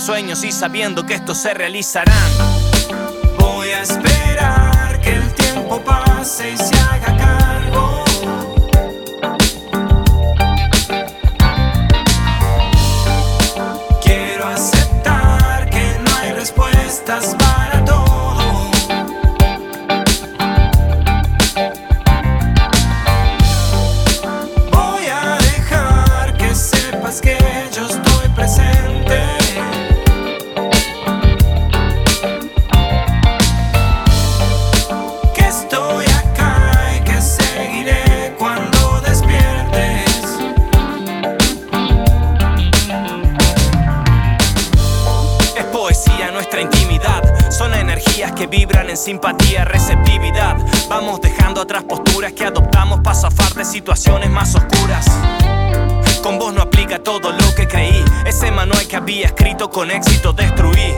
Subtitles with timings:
[0.00, 2.59] sueños y sabiendo que estos se realizarán.
[59.80, 60.92] Con éxito destruí.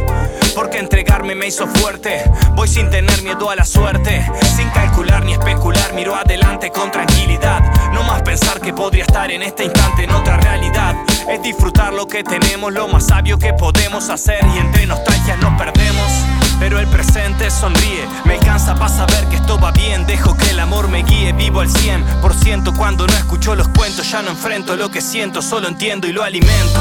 [0.57, 2.29] Porque entregarme me hizo fuerte.
[2.57, 4.29] Voy sin tener miedo a la suerte.
[4.57, 7.63] Sin calcular ni especular, miro adelante con tranquilidad.
[7.93, 10.97] No más pensar que podría estar en este instante en otra realidad.
[11.31, 14.45] Es disfrutar lo que tenemos, lo más sabio que podemos hacer.
[14.53, 16.11] Y entre nostalgias nos perdemos.
[16.59, 20.07] Pero el presente sonríe, me alcanza para saber que esto va bien.
[20.07, 22.77] Dejo que el amor me guíe, vivo al 100%.
[22.77, 26.25] Cuando no escucho los cuentos, ya no enfrento lo que siento, solo entiendo y lo
[26.25, 26.81] alimento.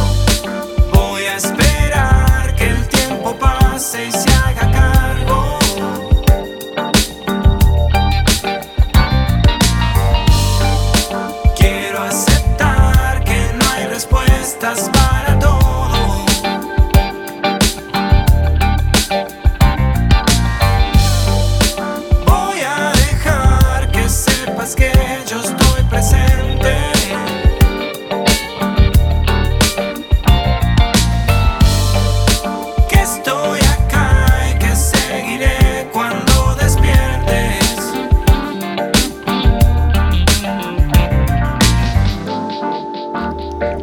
[3.91, 5.00] Pase y se haga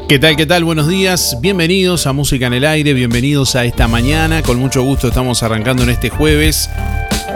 [0.08, 0.36] ¿Qué tal?
[0.36, 0.64] ¿Qué tal?
[0.64, 1.36] Buenos días.
[1.42, 4.42] Bienvenidos a Música en el Aire, bienvenidos a esta mañana.
[4.42, 6.70] Con mucho gusto estamos arrancando en este jueves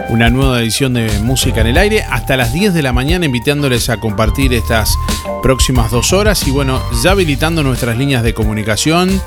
[0.08, 3.90] una nueva edición de Música en el Aire hasta las 10 de la mañana invitándoles
[3.90, 4.96] a compartir estas
[5.42, 9.20] próximas dos horas y bueno, ya habilitando nuestras líneas de comunicación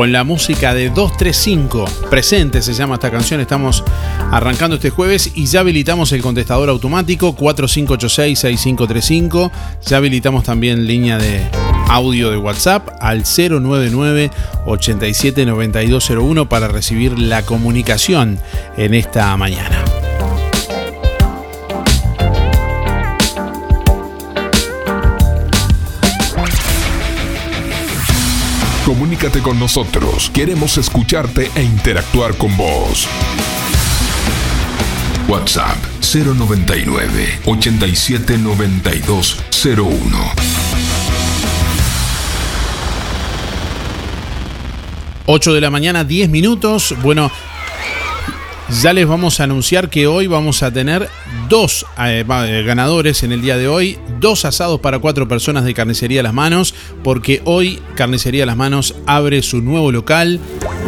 [0.00, 3.38] con la música de 235 presente se llama esta canción.
[3.38, 3.84] Estamos
[4.30, 9.50] arrancando este jueves y ya habilitamos el contestador automático 4586-6535
[9.84, 11.42] ya habilitamos también línea de
[11.90, 14.30] audio de WhatsApp al 099
[14.64, 18.38] 879201 para recibir la comunicación
[18.78, 19.84] en esta mañana.
[28.90, 30.30] Comunícate con nosotros.
[30.34, 33.06] Queremos escucharte e interactuar con vos.
[35.28, 35.76] WhatsApp
[36.12, 40.18] 099 879201.
[45.26, 46.96] ...8 de la mañana, 10 minutos...
[47.00, 47.30] ...bueno...
[48.78, 51.08] Ya les vamos a anunciar que hoy vamos a tener
[51.48, 55.74] dos eh, eh, ganadores en el día de hoy, dos asados para cuatro personas de
[55.74, 60.38] Carnicería Las Manos, porque hoy Carnicería Las Manos abre su nuevo local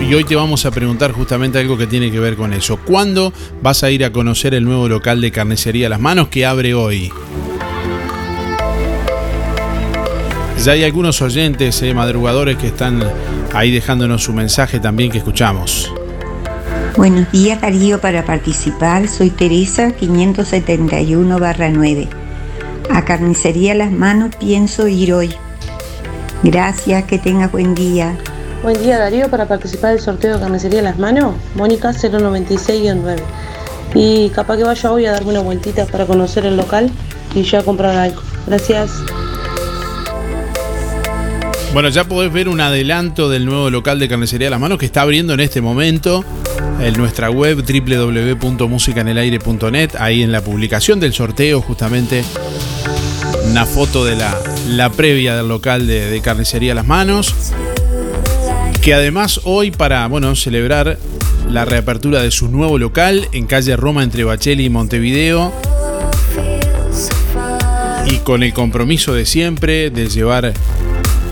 [0.00, 2.78] y hoy te vamos a preguntar justamente algo que tiene que ver con eso.
[2.78, 3.32] ¿Cuándo
[3.62, 7.12] vas a ir a conocer el nuevo local de Carnicería Las Manos que abre hoy?
[10.64, 13.02] Ya hay algunos oyentes, eh, madrugadores, que están
[13.52, 15.92] ahí dejándonos su mensaje también que escuchamos.
[16.96, 22.08] Buenos días Darío, para participar soy Teresa 571-9.
[22.90, 25.34] A Carnicería Las Manos pienso ir hoy.
[26.42, 28.14] Gracias, que tengas buen día.
[28.62, 33.16] Buen día Darío, para participar del sorteo de Carnicería Las Manos, Mónica 096-9.
[33.94, 36.90] Y capaz que vaya hoy a darme una vueltita para conocer el local
[37.34, 38.20] y ya comprar algo.
[38.46, 38.90] Gracias.
[41.72, 45.00] Bueno, ya podés ver un adelanto del nuevo local de Carnicería Las Manos que está
[45.00, 46.22] abriendo en este momento
[46.82, 49.92] en nuestra web www.musicanelaire.net.
[49.98, 52.24] Ahí en la publicación del sorteo, justamente
[53.50, 57.34] una foto de la, previa del local de, Carnicería Las Manos.
[58.82, 60.98] Que además hoy, para bueno, celebrar
[61.48, 65.54] la reapertura de su nuevo local en calle Roma entre Bacheli y Montevideo.
[68.06, 70.52] Y con el compromiso de siempre de llevar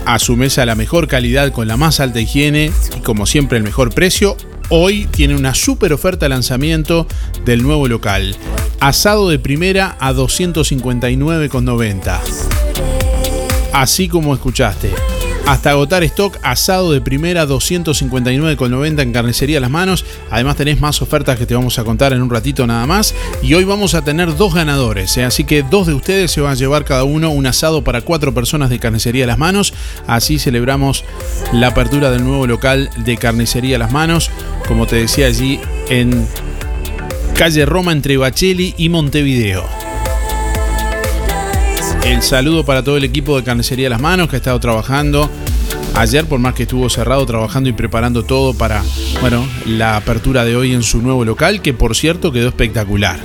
[0.07, 3.65] a su mesa la mejor calidad con la más alta higiene y como siempre el
[3.65, 4.37] mejor precio,
[4.69, 7.07] hoy tiene una super oferta de lanzamiento
[7.45, 8.37] del nuevo local.
[8.81, 12.19] Asado de primera a 259,90.
[13.73, 14.91] Así como escuchaste.
[15.51, 20.05] Hasta agotar stock, asado de primera 259,90 en carnicería las manos.
[20.31, 23.17] Además tenés más ofertas que te vamos a contar en un ratito nada más.
[23.43, 25.25] Y hoy vamos a tener dos ganadores, ¿eh?
[25.25, 28.33] así que dos de ustedes se van a llevar cada uno un asado para cuatro
[28.33, 29.75] personas de carnicería las manos.
[30.07, 31.05] Así celebramos
[31.53, 34.31] la apertura del nuevo local de carnicería las manos,
[34.69, 35.59] como te decía allí
[35.89, 36.29] en
[37.35, 39.65] calle Roma entre Bacheli y Montevideo.
[42.05, 45.31] El saludo para todo el equipo de Carnicería Las Manos que ha estado trabajando
[45.95, 48.83] ayer, por más que estuvo cerrado, trabajando y preparando todo para,
[49.21, 53.21] bueno, la apertura de hoy en su nuevo local, que por cierto quedó espectacular.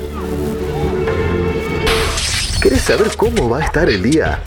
[2.59, 4.41] ¿Quieres saber cómo va a estar el día?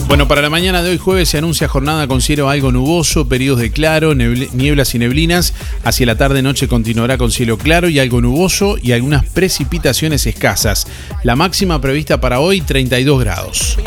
[0.07, 3.60] Bueno, para la mañana de hoy jueves se anuncia jornada con cielo algo nuboso, periodos
[3.60, 5.54] de claro, nieblas y neblinas.
[5.84, 10.88] Hacia la tarde-noche continuará con cielo claro y algo nuboso y algunas precipitaciones escasas.
[11.24, 13.80] La máxima prevista para hoy 32 grados.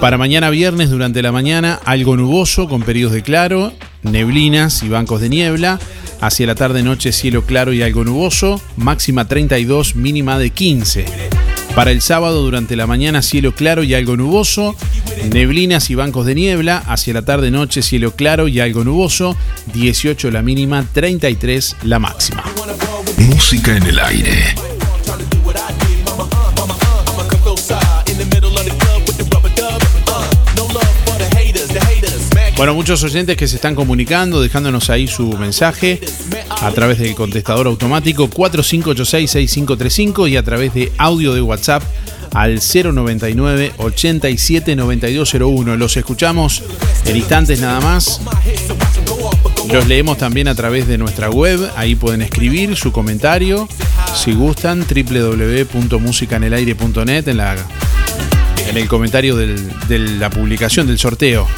[0.00, 3.72] Para mañana viernes durante la mañana algo nuboso con periodos de claro,
[4.02, 5.80] neblinas y bancos de niebla.
[6.20, 11.04] Hacia la tarde-noche cielo claro y algo nuboso, máxima 32, mínima de 15.
[11.76, 14.74] Para el sábado durante la mañana cielo claro y algo nuboso,
[15.30, 19.36] neblinas y bancos de niebla, hacia la tarde-noche cielo claro y algo nuboso,
[19.72, 22.44] 18 la mínima, 33 la máxima.
[23.18, 24.54] Música en el aire.
[32.56, 36.00] Bueno, muchos oyentes que se están comunicando, dejándonos ahí su mensaje
[36.48, 41.82] a través del contestador automático 4586-6535 y a través de audio de WhatsApp
[42.36, 46.62] al 099 87 Los escuchamos
[47.06, 48.20] en instantes nada más.
[49.72, 53.66] Los leemos también a través de nuestra web, ahí pueden escribir su comentario
[54.14, 57.56] si gustan www.musicanelaire.net en, la,
[58.68, 61.48] en el comentario de la publicación del sorteo.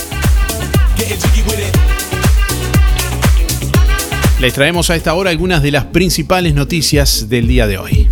[4.41, 8.09] Les traemos a esta hora algunas de las principales noticias del día de hoy.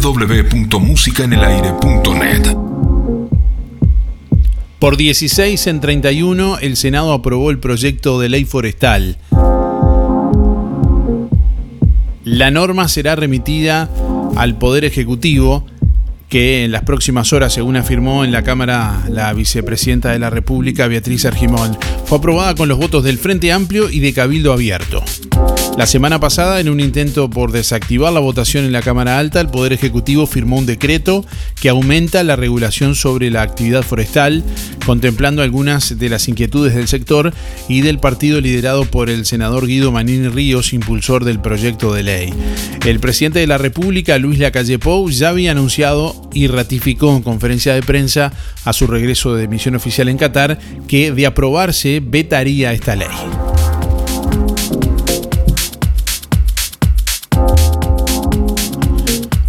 [0.00, 2.56] www.musicaenelaire.net
[4.78, 9.18] Por 16 en 31, el Senado aprobó el proyecto de ley forestal.
[12.24, 13.90] La norma será remitida
[14.36, 15.64] al Poder Ejecutivo
[16.28, 20.86] que en las próximas horas, según afirmó en la Cámara la vicepresidenta de la República,
[20.86, 25.02] Beatriz Argimón, fue aprobada con los votos del Frente Amplio y de Cabildo Abierto.
[25.78, 29.48] La semana pasada, en un intento por desactivar la votación en la Cámara Alta, el
[29.48, 31.24] Poder Ejecutivo firmó un decreto
[31.60, 34.42] que aumenta la regulación sobre la actividad forestal,
[34.84, 37.32] contemplando algunas de las inquietudes del sector
[37.68, 42.34] y del partido liderado por el senador Guido Manini Ríos, impulsor del proyecto de ley.
[42.84, 47.74] El presidente de la República, Luis Lacalle Pou, ya había anunciado y ratificó en conferencia
[47.74, 48.32] de prensa
[48.64, 50.58] a su regreso de misión oficial en Qatar
[50.88, 53.06] que, de aprobarse, vetaría esta ley.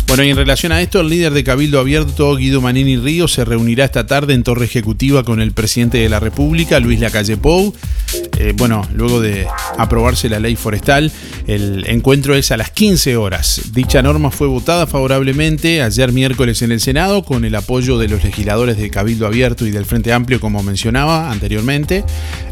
[0.10, 3.46] Bueno, y en relación a esto, el líder de Cabildo Abierto, Guido Manini Ríos, se
[3.46, 7.76] reunirá esta tarde en Torre Ejecutiva con el presidente de la República, Luis Lacalle Pou.
[8.40, 9.46] Eh, bueno, luego de
[9.78, 11.12] aprobarse la ley forestal,
[11.46, 13.74] el encuentro es a las 15 horas.
[13.74, 18.24] Dicha norma fue votada favorablemente ayer miércoles en el Senado con el apoyo de los
[18.24, 22.06] legisladores de Cabildo Abierto y del Frente Amplio, como mencionaba anteriormente.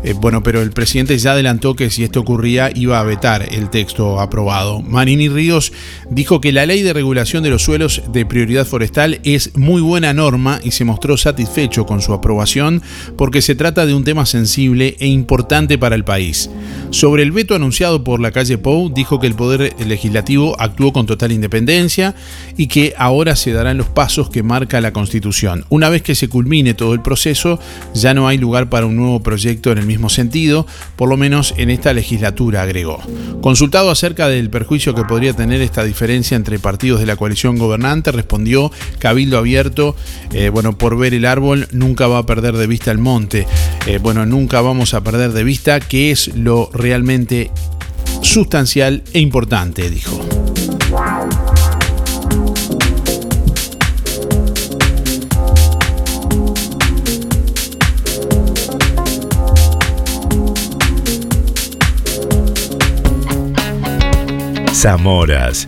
[0.03, 3.69] Eh, bueno, pero el presidente ya adelantó que si esto ocurría iba a vetar el
[3.69, 4.81] texto aprobado.
[4.81, 5.71] Manini Ríos
[6.09, 10.13] dijo que la ley de regulación de los suelos de prioridad forestal es muy buena
[10.13, 12.81] norma y se mostró satisfecho con su aprobación
[13.17, 16.49] porque se trata de un tema sensible e importante para el país.
[16.89, 21.05] Sobre el veto anunciado por la calle Pou, dijo que el Poder Legislativo actuó con
[21.05, 22.15] total independencia
[22.55, 25.65] y que ahora se darán los pasos que marca la Constitución.
[25.69, 27.59] Una vez que se culmine todo el proceso,
[27.93, 30.65] ya no hay lugar para un nuevo proyecto en el mismo sentido,
[30.95, 32.99] por lo menos en esta legislatura, agregó.
[33.41, 38.11] Consultado acerca del perjuicio que podría tener esta diferencia entre partidos de la coalición gobernante,
[38.11, 39.95] respondió Cabildo Abierto,
[40.33, 43.45] eh, bueno, por ver el árbol nunca va a perder de vista el monte.
[43.85, 47.51] Eh, bueno, nunca vamos a perder de vista qué es lo realmente
[48.21, 50.17] sustancial e importante, dijo.
[64.73, 65.67] Zamoras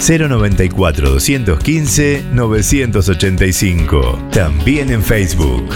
[0.00, 4.18] 094 215 985.
[4.32, 5.68] También en Facebook.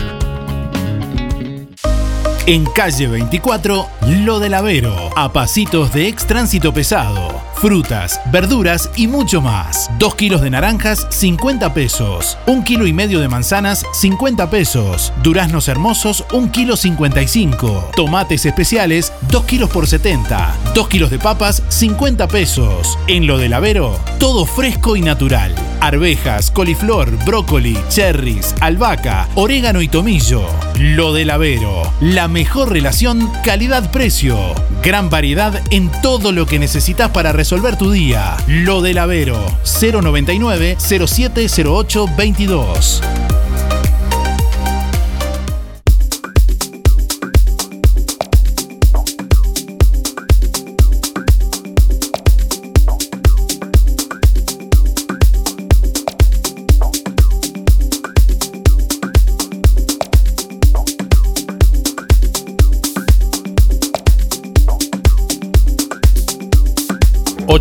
[2.46, 3.86] En calle 24,
[4.24, 9.90] Lo del Avero, a pasitos de ex tránsito pesado frutas, verduras y mucho más.
[9.98, 12.36] 2 kilos de naranjas, 50 pesos.
[12.46, 15.12] 1 kilo y medio de manzanas, 50 pesos.
[15.22, 17.90] Duraznos hermosos, 1 kilo 55.
[17.94, 20.54] Tomates especiales, 2 kilos por 70.
[20.74, 22.98] 2 kilos de papas, 50 pesos.
[23.06, 25.54] En lo del Avero, todo fresco y natural.
[25.80, 30.46] Arvejas, coliflor, brócoli, cherries, albahaca, orégano y tomillo.
[30.78, 34.36] Lo del Avero, la mejor relación calidad-precio.
[34.82, 38.38] Gran variedad en todo lo que necesitas para resolver resolver tu día.
[38.46, 39.36] Lo del Avero
[39.78, 43.33] 099 0708 22.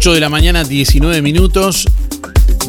[0.03, 1.87] 8 de la mañana, 19 minutos.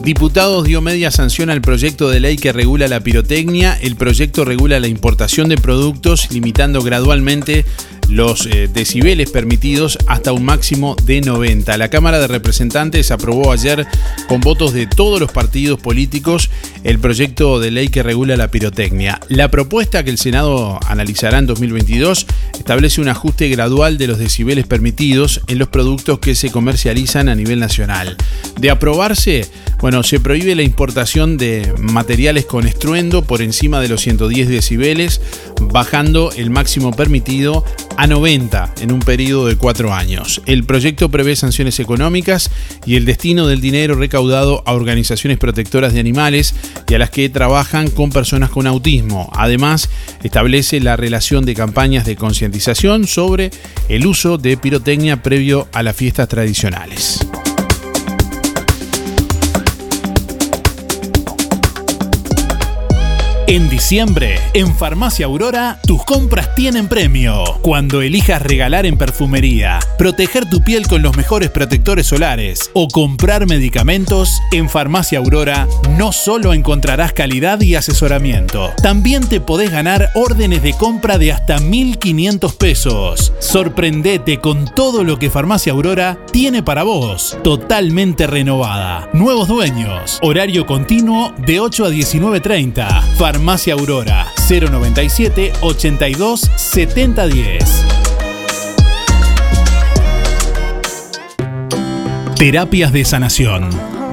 [0.05, 3.77] Diputados dio media sanción al proyecto de ley que regula la pirotecnia.
[3.83, 7.65] El proyecto regula la importación de productos, limitando gradualmente
[8.09, 11.77] los eh, decibeles permitidos hasta un máximo de 90.
[11.77, 13.85] La Cámara de Representantes aprobó ayer
[14.29, 16.51] con votos de todos los partidos políticos
[16.85, 19.19] el proyecto de ley que regula la pirotecnia.
[19.29, 22.27] La propuesta que el Senado analizará en 2022
[22.59, 27.35] establece un ajuste gradual de los decibeles permitidos en los productos que se comercializan a
[27.35, 28.17] nivel nacional.
[28.61, 29.51] De aprobarse,
[29.85, 35.21] Bueno, se prohíbe la importación de materiales con estruendo por encima de los 110 decibeles,
[35.61, 37.67] bajando el máximo permitido
[37.99, 40.41] a 90 en un periodo de cuatro años.
[40.47, 42.51] El proyecto prevé sanciones económicas
[42.87, 46.55] y el destino del dinero recaudado a organizaciones protectoras de animales
[46.89, 49.31] y a las que trabajan con personas con autismo.
[49.35, 49.91] Además,
[50.23, 53.51] establece la relación de campañas de concientización sobre
[53.91, 57.21] el uso de pirotecnia previo a las fiestas tradicionales.
[63.47, 67.45] En diciembre, en Farmacia Aurora, tus compras tienen premio.
[67.61, 73.47] Cuando elijas regalar en perfumería, proteger tu piel con los mejores protectores solares o comprar
[73.47, 80.63] medicamentos, en Farmacia Aurora no solo encontrarás calidad y asesoramiento, también te podés ganar órdenes
[80.63, 83.35] de compra de hasta 1.500 pesos.
[83.41, 87.37] Sorprendete con todo lo que Farmacia Aurora tiene para vos.
[87.45, 89.11] Totalmente renovada.
[89.13, 90.19] Nuevos dueños.
[90.23, 93.34] Horario continuo de 8 a 19.30.
[93.35, 97.85] Farmacia Aurora 097 82 7010.
[102.37, 103.71] Terapias de sanación,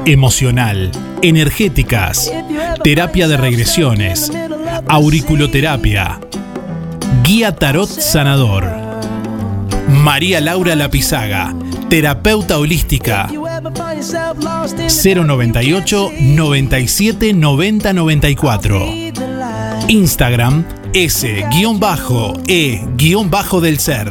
[0.07, 0.89] emocional,
[1.21, 2.33] energéticas,
[2.83, 4.31] terapia de regresiones,
[4.87, 6.19] auriculoterapia,
[7.21, 8.65] guía tarot sanador.
[9.87, 11.53] María Laura Lapizaga,
[11.89, 13.29] terapeuta holística.
[14.87, 19.10] 098 97 90 94.
[19.91, 21.69] Instagram S-E-del
[23.79, 24.07] ser.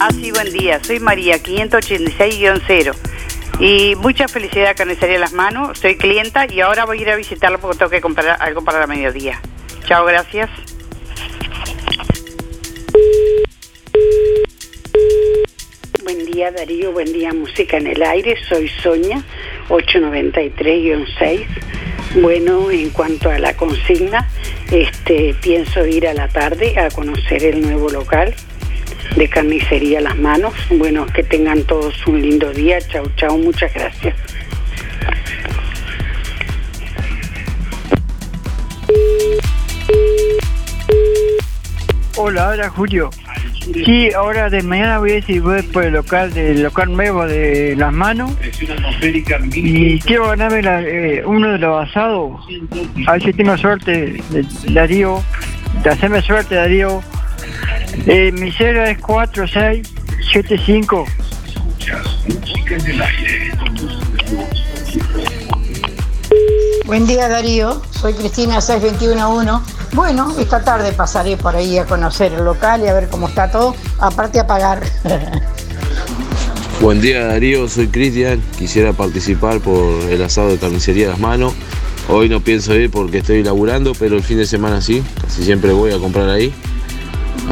[0.00, 0.84] Así, buen día.
[0.84, 2.94] Soy María, 586-0.
[3.58, 5.78] Y mucha felicidad Carnicería Las Manos.
[5.78, 8.80] Soy clienta y ahora voy a ir a visitarlo porque tengo que comprar algo para
[8.80, 9.40] la mediodía.
[9.86, 10.50] Chao, gracias.
[16.04, 19.24] Buen día Darío, buen día Música en el Aire, soy Soña,
[19.70, 21.46] 893-6.
[22.20, 24.28] Bueno, en cuanto a la consigna,
[24.70, 28.34] este, pienso ir a la tarde a conocer el nuevo local
[29.16, 30.52] de carnicería Las Manos.
[30.68, 32.80] Bueno, que tengan todos un lindo día.
[32.82, 34.14] Chao, chao, muchas gracias.
[42.16, 43.10] Hola, hola Julio.
[43.84, 47.74] Sí, ahora de mañana voy a decir voy por el local del local nuevo de
[47.76, 48.30] Las Manos
[49.52, 52.40] y quiero ganarme eh, uno de los asados.
[53.06, 54.22] A ver si tengo suerte,
[54.70, 55.22] Darío,
[55.82, 57.02] de hacerme suerte, Darío.
[58.06, 61.06] Eh, mi cero es 4675.
[66.86, 69.64] Buen día Darío, soy Cristina 6211.
[69.94, 73.50] Bueno, esta tarde pasaré por ahí a conocer el local y a ver cómo está
[73.50, 74.82] todo, aparte a pagar.
[76.82, 81.54] Buen día Darío, soy Cristian, quisiera participar por el asado de carnicería Las Manos.
[82.10, 85.72] Hoy no pienso ir porque estoy laburando, pero el fin de semana sí, casi siempre
[85.72, 86.52] voy a comprar ahí.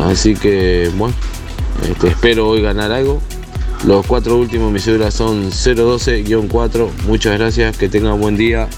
[0.04, 1.14] Así que, bueno,
[1.88, 3.22] este, espero hoy ganar algo.
[3.86, 6.88] Los cuatro últimos mis cédulas son 012-4.
[7.06, 8.68] Muchas gracias, que tengan buen día.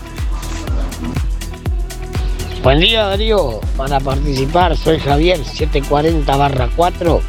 [2.65, 7.23] Buen día Darío, para participar soy Javier 740 4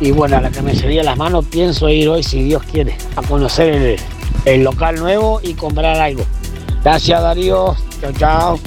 [0.00, 3.20] y bueno, a la que me las manos pienso ir hoy si Dios quiere a
[3.20, 3.96] conocer el,
[4.46, 6.24] el local nuevo y comprar algo.
[6.82, 8.60] Gracias Darío, chao chao.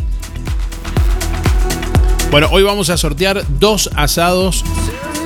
[2.29, 4.63] Bueno, hoy vamos a sortear dos asados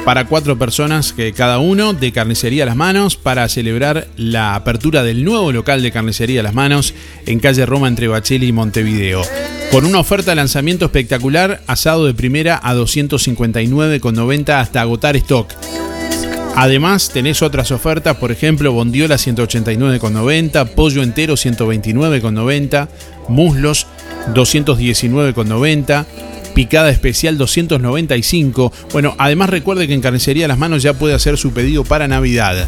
[0.06, 5.26] para cuatro personas que cada uno de Carnicería Las Manos para celebrar la apertura del
[5.26, 6.94] nuevo local de Carnicería Las Manos
[7.26, 9.24] en calle Roma entre Bacheli y Montevideo.
[9.72, 15.52] Con una oferta de lanzamiento espectacular, asado de primera a 259,90 hasta agotar stock.
[16.56, 22.88] Además, tenés otras ofertas, por ejemplo, bondiola 189,90, pollo entero 129,90,
[23.28, 23.88] muslos
[24.34, 26.06] 219,90
[26.56, 28.72] picada especial 295.
[28.94, 32.66] Bueno, además recuerde que en Carnicería Las Manos ya puede hacer su pedido para Navidad.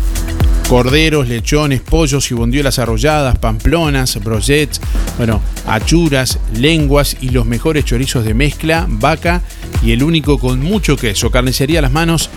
[0.67, 4.81] Corderos, lechones, pollos y bondiolas arrolladas, pamplonas, brochets,
[5.17, 9.41] bueno, achuras, lenguas y los mejores chorizos de mezcla, vaca
[9.81, 11.31] y el único con mucho queso.
[11.31, 12.29] Carnicería Las Manos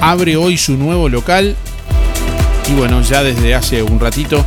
[0.00, 1.56] abre hoy su nuevo local
[2.70, 4.46] y bueno, ya desde hace un ratito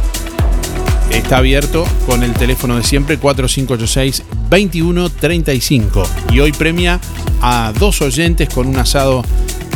[1.11, 7.01] está abierto con el teléfono de siempre 4586-2135 y hoy premia
[7.41, 9.21] a dos oyentes con un asado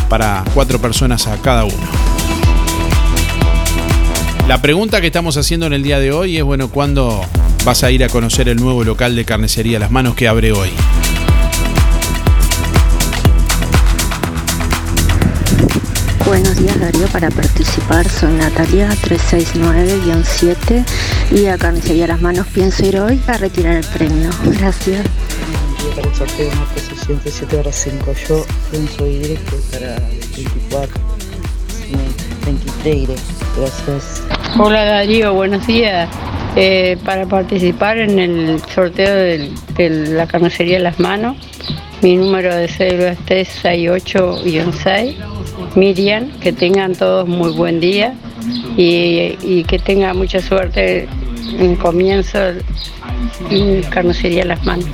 [0.08, 2.18] para cuatro personas a cada uno.
[4.49, 7.23] La pregunta que estamos haciendo en el día de hoy es, bueno, ¿cuándo
[7.65, 10.69] vas a ir a conocer el nuevo local de carnicería Las Manos que abre hoy.
[16.25, 20.83] Buenos días Darío, para participar soy Natalia 369-7
[21.29, 24.31] y a Carnicería Las Manos pienso ir hoy a retirar el premio.
[24.45, 25.05] Gracias.
[25.95, 29.38] Para el sorteo martes 67 horas 5 yo pienso ir
[29.71, 31.19] para el 24
[32.45, 33.15] 23 iré.
[33.55, 34.23] Gracias.
[34.57, 36.09] Hola Darío, buenos días.
[36.55, 39.51] Eh, para participar en el sorteo de
[40.09, 41.38] la carnicería Las Manos,
[42.01, 43.19] mi número de cédula es
[43.63, 45.15] 368-6.
[45.75, 48.15] Miriam, que tengan todos muy buen día
[48.75, 51.07] y, que tengan mucha suerte
[51.59, 52.39] en comienzo
[53.49, 54.88] en carnicería Las Manos.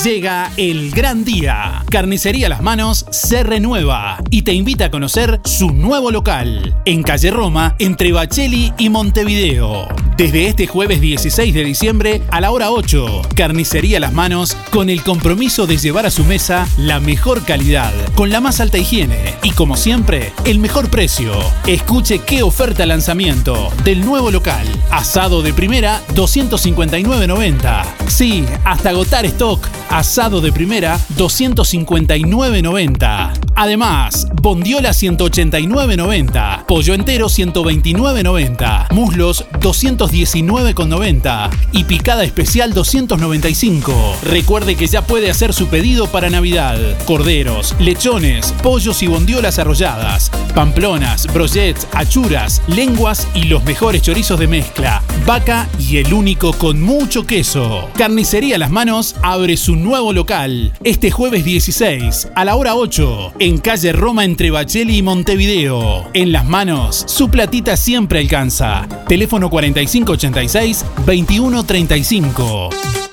[0.00, 1.84] Llega el gran día.
[1.90, 7.30] Carnicería Las Manos se renueva y te invita a conocer su nuevo local en calle
[7.30, 9.86] Roma entre Bacheli y Montevideo.
[10.16, 15.02] Desde este jueves 16 de diciembre a la hora 8, Carnicería Las Manos con el
[15.02, 19.50] compromiso de llevar a su mesa la mejor calidad, con la más alta higiene y
[19.50, 21.32] como siempre, el mejor precio.
[21.66, 24.66] Escuche qué oferta lanzamiento del nuevo local.
[24.90, 27.84] Asado de primera 259.90.
[28.08, 29.66] Sí, hasta agotar stock.
[29.88, 33.32] Asado de primera 259.90.
[33.54, 36.66] Además, bondiola 189.90.
[36.66, 38.92] Pollo entero 129.90.
[38.92, 41.50] Muslos 219.90.
[41.72, 44.16] Y picada especial 295.
[44.24, 46.78] Recuerde que ya puede hacer su pedido para Navidad.
[47.04, 50.30] Corderos, lechones, pollos y bondiolas arrolladas.
[50.54, 55.02] Pamplonas, brochets, achuras, lenguas y los mejores chorizos de mezcla.
[55.26, 57.90] Vaca y el único con mucho queso.
[57.96, 63.58] Carnicería Las Manos abre su nuevo local este jueves 16 a la hora 8 en
[63.58, 66.10] calle Roma entre Bacheli y Montevideo.
[66.14, 68.88] En Las Manos, su platita siempre alcanza.
[69.06, 73.11] Teléfono 4586 2135.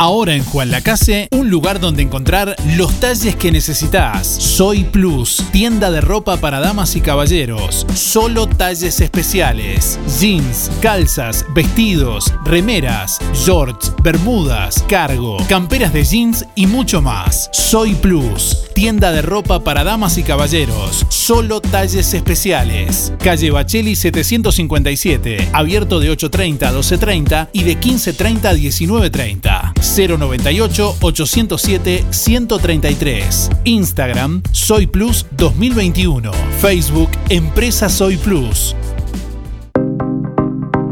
[0.00, 4.28] Ahora en Juan Lacase, un lugar donde encontrar los talles que necesitas.
[4.28, 7.84] Soy Plus, tienda de ropa para damas y caballeros.
[7.94, 9.98] Solo talles especiales.
[10.20, 17.50] Jeans, calzas, vestidos, remeras, shorts, bermudas, cargo, camperas de jeans y mucho más.
[17.52, 21.06] Soy Plus, tienda de ropa para damas y caballeros.
[21.08, 23.12] Solo talles especiales.
[23.18, 29.87] Calle Bacheli 757, abierto de 8.30 a 12.30 y de 15.30 a 19.30.
[29.88, 33.50] 098 807 133.
[33.64, 36.30] Instagram Soy Plus 2021.
[36.60, 38.74] Facebook Empresa Soy Plus.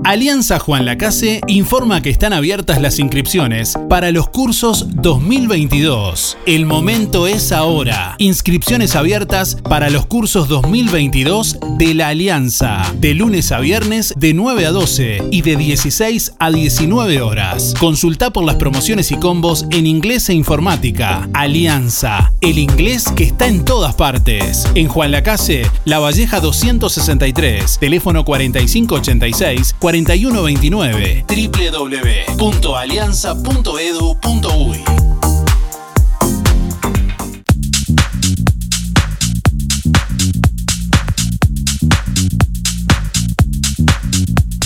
[0.07, 6.38] Alianza Juan Lacase informa que están abiertas las inscripciones para los cursos 2022.
[6.47, 8.14] El momento es ahora.
[8.19, 12.85] Inscripciones abiertas para los cursos 2022 de la Alianza.
[13.01, 17.75] De lunes a viernes de 9 a 12 y de 16 a 19 horas.
[17.81, 21.29] Consulta por las promociones y combos en inglés e informática.
[21.33, 22.33] Alianza.
[22.40, 24.69] El inglés que está en todas partes.
[24.77, 27.81] En Juan Lacase, La Valleja 263.
[27.81, 31.24] Teléfono 4586 4129
[32.38, 34.85] www.alianza.edu.uy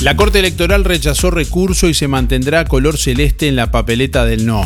[0.00, 4.64] La Corte Electoral rechazó recurso y se mantendrá color celeste en la papeleta del no.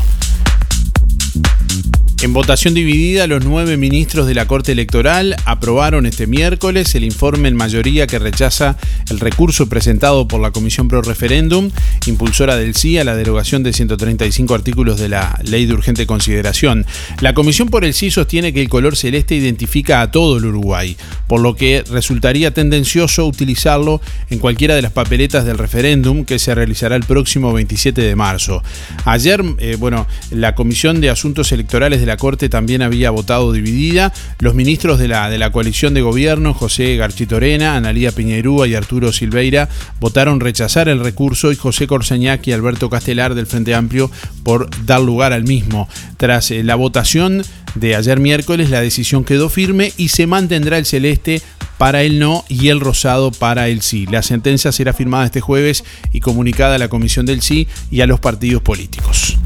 [2.23, 7.49] En votación dividida, los nueve ministros de la Corte Electoral aprobaron este miércoles el informe
[7.49, 8.77] en mayoría que rechaza
[9.11, 11.73] el recurso presentado por la Comisión Pro Referéndum,
[12.07, 16.87] impulsora del sí a la derogación de 135 artículos de la Ley de Urgente Consideración.
[17.21, 20.97] La Comisión por el sí sostiene que el color celeste identifica a todo el Uruguay,
[21.27, 26.55] por lo que resultaría tendencioso utilizarlo en cualquiera de las papeletas del referéndum que se
[26.55, 28.63] realizará el próximo 27 de marzo.
[29.07, 34.13] Ayer, eh, bueno, la Comisión de Asuntos Electorales de la Corte también había votado dividida.
[34.39, 39.13] Los ministros de la, de la coalición de gobierno, José Garchitorena, Analía Piñerúa y Arturo
[39.13, 39.69] Silveira,
[40.01, 44.11] votaron rechazar el recurso y José Corseñac y Alberto Castelar del Frente Amplio
[44.43, 45.89] por dar lugar al mismo.
[46.17, 47.43] Tras eh, la votación
[47.75, 51.43] de ayer miércoles, la decisión quedó firme y se mantendrá el celeste
[51.79, 54.07] para el no y el rosado para el sí.
[54.07, 58.07] La sentencia será firmada este jueves y comunicada a la Comisión del sí y a
[58.07, 59.37] los partidos políticos.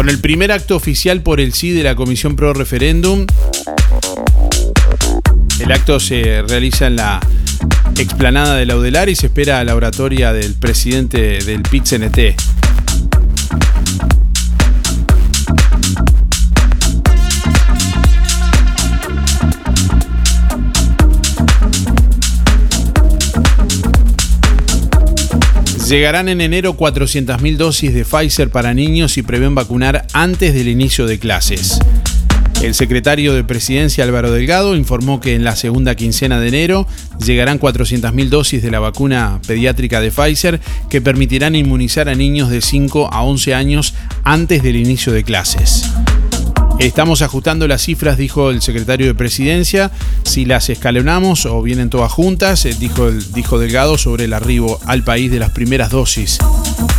[0.00, 3.26] Bueno, el primer acto oficial por el sí de la Comisión Pro Referéndum
[5.58, 7.20] el El acto se realiza en la
[7.98, 12.59] explanada de Laudelar y se espera a la oratoria del presidente del PIT-CNT.
[25.90, 31.04] Llegarán en enero 400.000 dosis de Pfizer para niños y prevén vacunar antes del inicio
[31.04, 31.80] de clases.
[32.62, 36.86] El secretario de Presidencia Álvaro Delgado informó que en la segunda quincena de enero
[37.18, 42.60] llegarán 400.000 dosis de la vacuna pediátrica de Pfizer que permitirán inmunizar a niños de
[42.60, 45.90] 5 a 11 años antes del inicio de clases.
[46.80, 49.90] Estamos ajustando las cifras, dijo el secretario de Presidencia.
[50.24, 54.80] Si las escalonamos o vienen todas juntas, eh, dijo, el, dijo Delgado sobre el arribo
[54.86, 56.38] al país de las primeras dosis.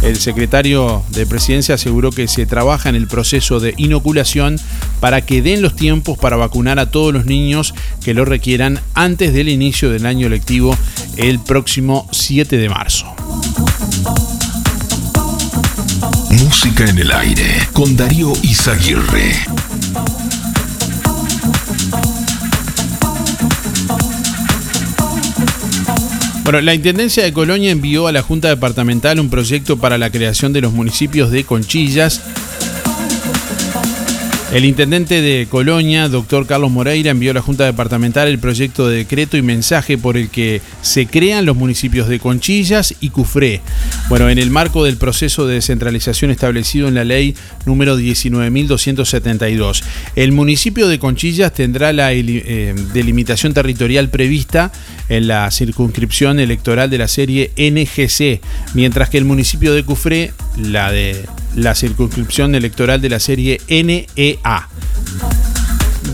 [0.04, 4.60] El secretario de Presidencia aseguró que se trabaja en el proceso de inoculación
[5.00, 9.34] para que den los tiempos para vacunar a todos los niños que lo requieran antes
[9.34, 10.78] del inicio del año lectivo
[11.18, 13.16] el próximo 7 de marzo.
[16.32, 19.36] Música en el aire con Darío Izaguirre.
[26.44, 30.54] Bueno, la Intendencia de Colonia envió a la Junta Departamental un proyecto para la creación
[30.54, 32.22] de los municipios de Conchillas,
[34.52, 38.98] el intendente de Colonia, doctor Carlos Moreira, envió a la Junta Departamental el proyecto de
[38.98, 43.62] decreto y mensaje por el que se crean los municipios de Conchillas y Cufré.
[44.10, 47.34] Bueno, en el marco del proceso de descentralización establecido en la ley
[47.66, 49.84] número 19.272,
[50.18, 54.74] el municipio de Conchillas tendrá la eh, delimitación territorial prevista
[55.08, 58.42] en la circunscripción electoral de la serie NGC,
[58.74, 64.68] mientras que el municipio de Cufré, la de la circunscripción electoral de la serie NEA.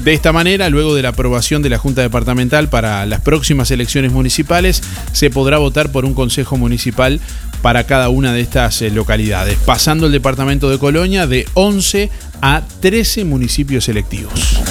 [0.04, 4.12] De esta manera, luego de la aprobación de la Junta Departamental para las próximas elecciones
[4.12, 7.20] municipales, se podrá votar por un consejo municipal
[7.62, 12.10] para cada una de estas eh, localidades, pasando el departamento de Colonia de 11
[12.42, 14.62] a 13 municipios electivos.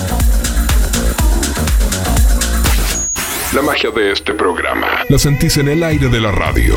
[3.54, 6.76] La magia de este programa la sentís en el aire de la radio.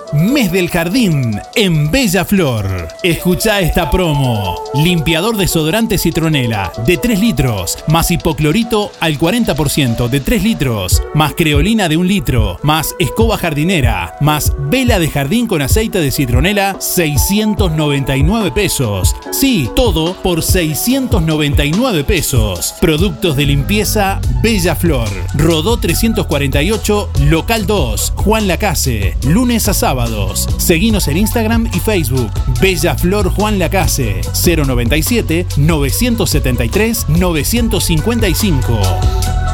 [0.13, 2.87] mes del jardín en Bella Flor.
[3.03, 4.55] Escucha esta promo.
[4.73, 11.89] Limpiador desodorante citronela de 3 litros, más hipoclorito al 40% de 3 litros, más creolina
[11.89, 18.51] de 1 litro, más escoba jardinera, más vela de jardín con aceite de citronela, 699
[18.51, 19.15] pesos.
[19.31, 22.75] Sí, todo por 699 pesos.
[22.81, 25.09] Productos de limpieza Bella Flor.
[25.33, 30.47] Rodó 348, local 2, Juan Lacase, lunes a sábados.
[30.57, 32.31] Seguinos en Instagram y Facebook.
[32.59, 39.50] Bella Flor Juan Lacase, 097 973 955.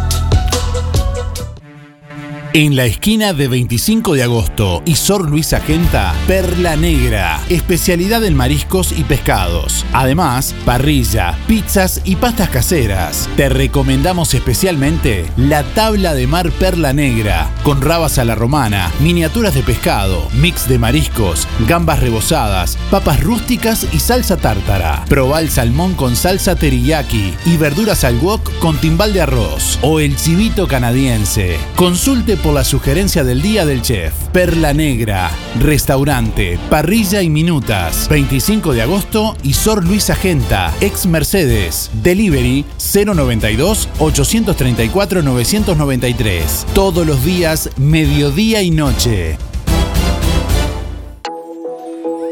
[2.54, 8.36] En la esquina de 25 de agosto y Sor Luisa Genta, Perla Negra, especialidad en
[8.36, 9.86] mariscos y pescados.
[9.94, 13.30] Además, parrilla, pizzas y pastas caseras.
[13.36, 19.54] Te recomendamos especialmente la tabla de mar Perla Negra, con rabas a la romana, miniaturas
[19.54, 25.06] de pescado, mix de mariscos, gambas rebozadas, papas rústicas y salsa tártara.
[25.10, 29.78] Proba el salmón con salsa teriyaki y verduras al wok con timbal de arroz.
[29.82, 31.58] O el chivito canadiense.
[31.76, 34.14] Consulte por la sugerencia del día del chef.
[34.32, 38.08] Perla Negra, restaurante, parrilla y minutas.
[38.10, 41.90] 25 de agosto y Sor Luisa Genta, ex Mercedes.
[42.04, 46.66] Delivery 092 834 993.
[46.74, 49.38] Todos los días, mediodía y noche.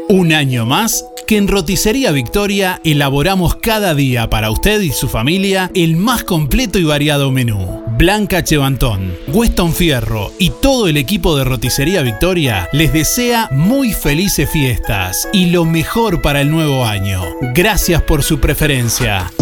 [0.08, 5.68] Un año más que en Roticería Victoria elaboramos cada día para usted y su familia
[5.74, 7.82] el más completo y variado menú.
[7.98, 14.48] Blanca Chevantón, Weston Fierro y todo el equipo de Roticería Victoria les desea muy felices
[14.48, 17.24] fiestas y lo mejor para el nuevo año.
[17.52, 19.32] Gracias por su preferencia.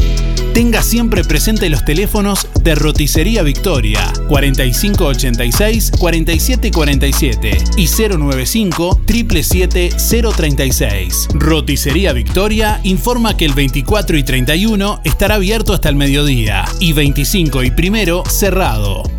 [0.55, 11.29] Tenga siempre presente los teléfonos de Roticería Victoria 4586 4747 y 095 777 036.
[11.35, 17.65] Roticería Victoria informa que el 24 y 31 estará abierto hasta el mediodía y 25
[17.65, 19.11] y primero cerrado.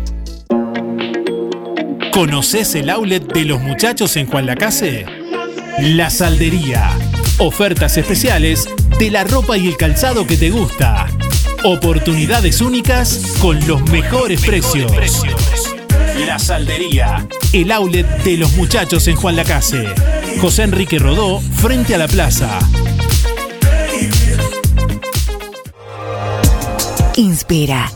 [2.12, 5.04] ¿Conoces el outlet de los muchachos en Juan Lacase?
[5.80, 6.92] La Saldería.
[7.36, 8.66] Ofertas especiales
[8.98, 11.08] de la ropa y el calzado que te gusta.
[11.64, 14.92] Oportunidades únicas con los mejores precios.
[16.26, 19.86] La Saldería, el outlet de los muchachos en Juan Lacase.
[20.40, 22.58] José Enrique Rodó, frente a la plaza.
[27.16, 27.90] Inspira.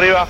[0.00, 0.29] Arriba.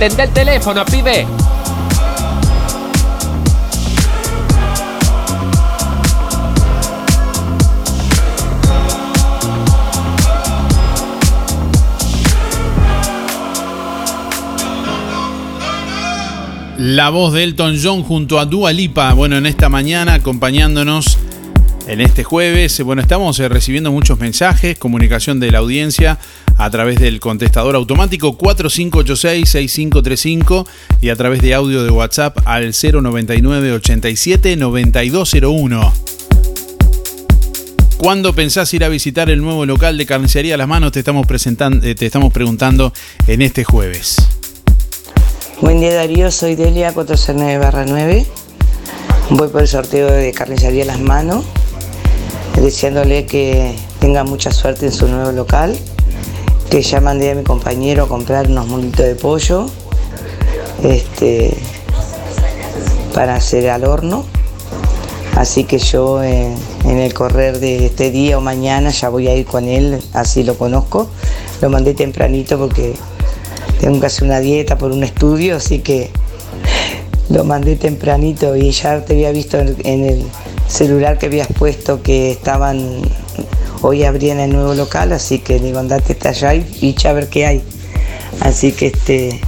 [0.00, 1.26] Atende el teléfono, pibe.
[16.78, 21.18] La voz de Elton John junto a Dua Lipa, bueno, en esta mañana acompañándonos
[21.86, 22.82] en este jueves.
[22.82, 26.18] Bueno, estamos eh, recibiendo muchos mensajes, comunicación de la audiencia
[26.60, 30.66] a través del contestador automático 4586-6535
[31.00, 35.94] y a través de audio de WhatsApp al 099 87 9201.
[37.96, 40.92] ¿Cuándo pensás ir a visitar el nuevo local de carnicería Las Manos?
[40.92, 42.92] Te estamos, presentando, eh, te estamos preguntando
[43.26, 44.16] en este jueves.
[45.62, 48.26] Buen día Darío, soy Delia 409 9
[49.30, 51.46] Voy por el sorteo de carnicería Las Manos,
[52.56, 55.74] deseándole que tenga mucha suerte en su nuevo local,
[56.70, 59.66] que ya mandé a mi compañero a comprar unos mulitos de pollo
[60.84, 61.56] este,
[63.12, 64.24] para hacer al horno.
[65.36, 66.54] Así que yo eh,
[66.84, 70.44] en el correr de este día o mañana ya voy a ir con él, así
[70.44, 71.08] lo conozco.
[71.60, 72.94] Lo mandé tempranito porque
[73.80, 76.10] tengo que hacer una dieta por un estudio, así que
[77.30, 80.24] lo mandé tempranito y ya te había visto en, el
[80.68, 83.02] celular que habías puesto que estaban,
[83.82, 87.28] hoy abrían el nuevo local, así que digo, andate hasta allá y, y ya ver
[87.28, 87.62] qué hay.
[88.40, 89.40] Así que este,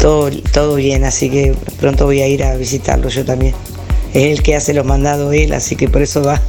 [0.00, 3.54] todo, todo bien, así que pronto voy a ir a visitarlo yo también.
[4.14, 6.40] Es el que hace los mandados él, así que por eso va.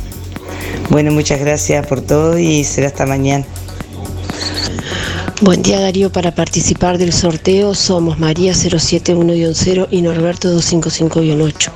[0.90, 3.46] Bueno, muchas gracias por todo y será hasta mañana.
[5.42, 11.70] Buen día Darío, para participar del sorteo somos María 071-0 y Norberto 255-8.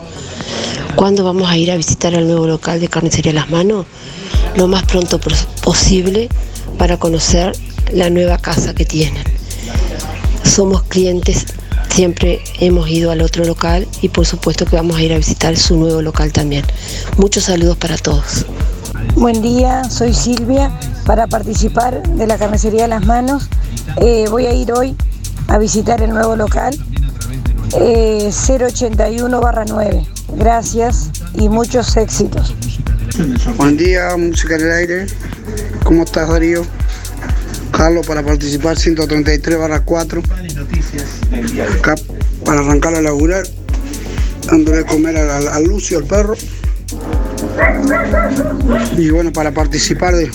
[0.95, 3.85] ¿Cuándo vamos a ir a visitar el nuevo local de Carnicería Las Manos?
[4.55, 6.29] Lo más pronto pos- posible
[6.77, 7.53] para conocer
[7.93, 9.23] la nueva casa que tienen.
[10.43, 11.45] Somos clientes,
[11.89, 15.55] siempre hemos ido al otro local y por supuesto que vamos a ir a visitar
[15.57, 16.65] su nuevo local también.
[17.17, 18.45] Muchos saludos para todos.
[19.15, 20.71] Buen día, soy Silvia.
[21.05, 23.43] Para participar de la carnicería de las manos,
[23.97, 24.95] eh, voy a ir hoy
[25.47, 26.75] a visitar el nuevo local
[27.79, 30.07] eh, 081-9.
[30.37, 32.53] Gracias y muchos éxitos.
[33.57, 35.05] Buen día, música en el aire.
[35.83, 36.63] ¿Cómo estás, Darío?
[37.71, 40.21] Carlos, para participar 133 barra 4.
[41.79, 41.95] Acá
[42.45, 43.43] para arrancar a laburar,
[44.47, 46.35] dándole de comer al, al- al Lucio, al perro.
[48.97, 50.31] Y bueno, para participar de-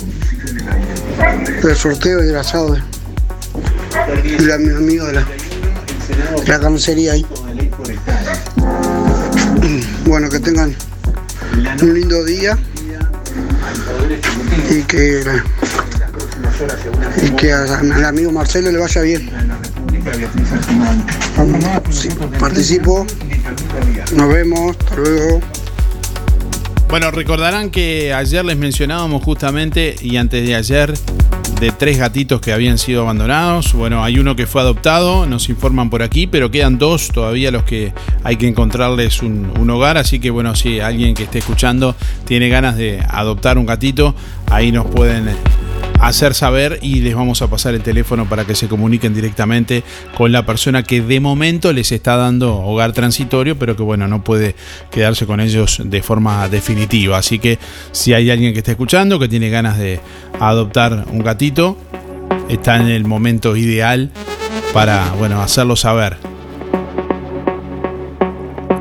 [1.63, 2.81] del sorteo y del asado de,
[4.37, 5.27] de la- mi amigo de la,
[6.47, 7.27] la carnicería ahí.
[10.05, 10.75] Bueno, que tengan
[11.83, 12.57] un lindo día
[14.71, 15.23] y que,
[17.23, 19.31] y que al amigo Marcelo le vaya bien.
[21.91, 23.07] Sí, participo,
[24.15, 25.41] nos vemos, hasta luego.
[26.89, 30.95] Bueno, recordarán que ayer les mencionábamos justamente y antes de ayer
[31.61, 33.73] de tres gatitos que habían sido abandonados.
[33.73, 37.65] Bueno, hay uno que fue adoptado, nos informan por aquí, pero quedan dos todavía los
[37.65, 37.93] que
[38.25, 39.99] hay que encontrarles un, hogar.
[39.99, 44.15] Así que bueno, si alguien que esté escuchando tiene ganas de adoptar un gatito,
[44.51, 45.29] ahí nos pueden
[46.01, 49.83] hacer saber y les vamos a pasar el teléfono para que se comuniquen directamente
[50.17, 54.23] con la persona que de momento les está dando hogar transitorio, pero que bueno, no
[54.25, 54.55] puede
[54.91, 57.19] quedarse con ellos de forma definitiva.
[57.19, 57.59] Así que
[57.93, 60.01] si hay alguien que está escuchando, que tiene ganas de
[60.41, 61.79] adoptar un gatito,
[62.49, 64.11] está en el momento ideal
[64.73, 66.36] para bueno, hacerlo saber.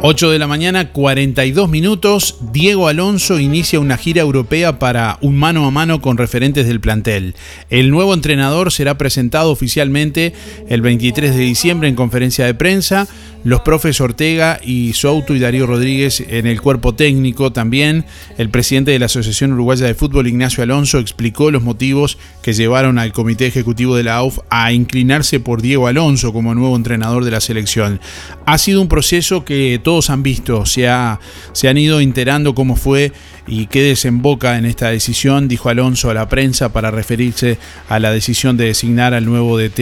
[0.07, 2.37] 8 de la mañana, 42 minutos.
[2.53, 7.33] Diego Alonso inicia una gira europea para un mano a mano con referentes del plantel.
[7.71, 10.33] El nuevo entrenador será presentado oficialmente
[10.69, 13.07] el 23 de diciembre en conferencia de prensa.
[13.43, 18.05] Los profes Ortega y Souto y Darío Rodríguez en el cuerpo técnico también.
[18.39, 22.97] El presidente de la Asociación Uruguaya de Fútbol, Ignacio Alonso, explicó los motivos que llevaron
[22.97, 27.31] al comité ejecutivo de la AUF a inclinarse por Diego Alonso como nuevo entrenador de
[27.31, 27.99] la selección.
[28.47, 31.21] Ha sido un proceso que todos han visto, se, ha-
[31.53, 33.13] se han ido enterando cómo fue
[33.47, 38.11] y qué desemboca en esta decisión, dijo Alonso a la prensa para referirse a la
[38.11, 39.77] decisión de designar al nuevo DT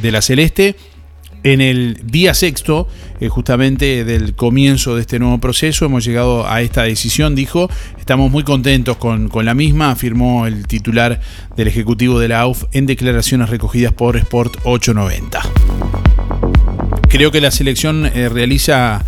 [0.00, 0.74] de la Celeste.
[1.44, 2.88] En el día sexto,
[3.20, 7.68] eh, justamente del comienzo de este nuevo proceso, hemos llegado a esta decisión, dijo.
[7.98, 11.20] Estamos muy contentos con, con la misma, afirmó el titular
[11.56, 15.42] del Ejecutivo de la AUF en declaraciones recogidas por Sport 890.
[17.08, 19.02] Creo que la selección eh, realiza,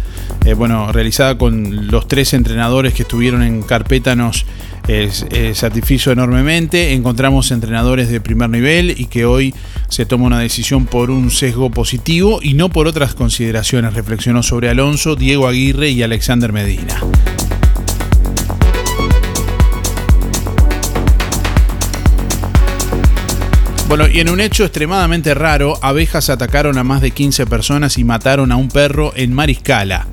[0.44, 4.46] eh, bueno, realizada con los tres entrenadores que estuvieron en carpeta nos
[4.88, 6.94] eh, satisfizo enormemente.
[6.94, 9.54] Encontramos entrenadores de primer nivel y que hoy
[9.88, 13.94] se toma una decisión por un sesgo positivo y no por otras consideraciones.
[13.94, 17.00] Reflexionó sobre Alonso, Diego Aguirre y Alexander Medina.
[23.90, 28.04] Bueno, y en un hecho extremadamente raro, abejas atacaron a más de 15 personas y
[28.04, 30.06] mataron a un perro en Mariscala.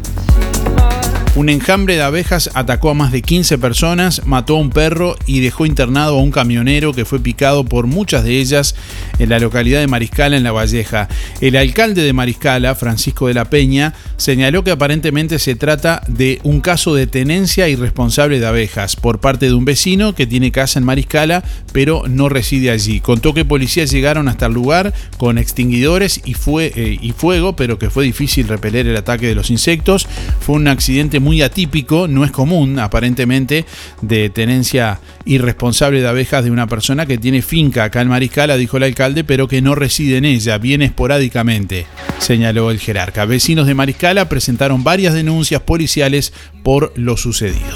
[1.38, 5.40] Un enjambre de abejas atacó a más de 15 personas, mató a un perro y
[5.40, 8.74] dejó internado a un camionero que fue picado por muchas de ellas
[9.20, 11.08] en la localidad de Mariscala, en La Valleja.
[11.40, 16.60] El alcalde de Mariscala, Francisco de la Peña, señaló que aparentemente se trata de un
[16.60, 20.86] caso de tenencia irresponsable de abejas por parte de un vecino que tiene casa en
[20.86, 23.00] Mariscala, pero no reside allí.
[23.00, 27.78] Contó que policías llegaron hasta el lugar con extinguidores y, fue, eh, y fuego, pero
[27.78, 30.08] que fue difícil repeler el ataque de los insectos.
[30.40, 33.66] Fue un accidente muy muy atípico, no es común aparentemente,
[34.02, 38.78] de tenencia irresponsable de abejas de una persona que tiene finca acá en Mariscala, dijo
[38.78, 41.86] el alcalde, pero que no reside en ella, viene esporádicamente,
[42.20, 43.26] señaló el jerarca.
[43.26, 46.32] Vecinos de Mariscala presentaron varias denuncias policiales
[46.64, 47.76] por lo sucedido.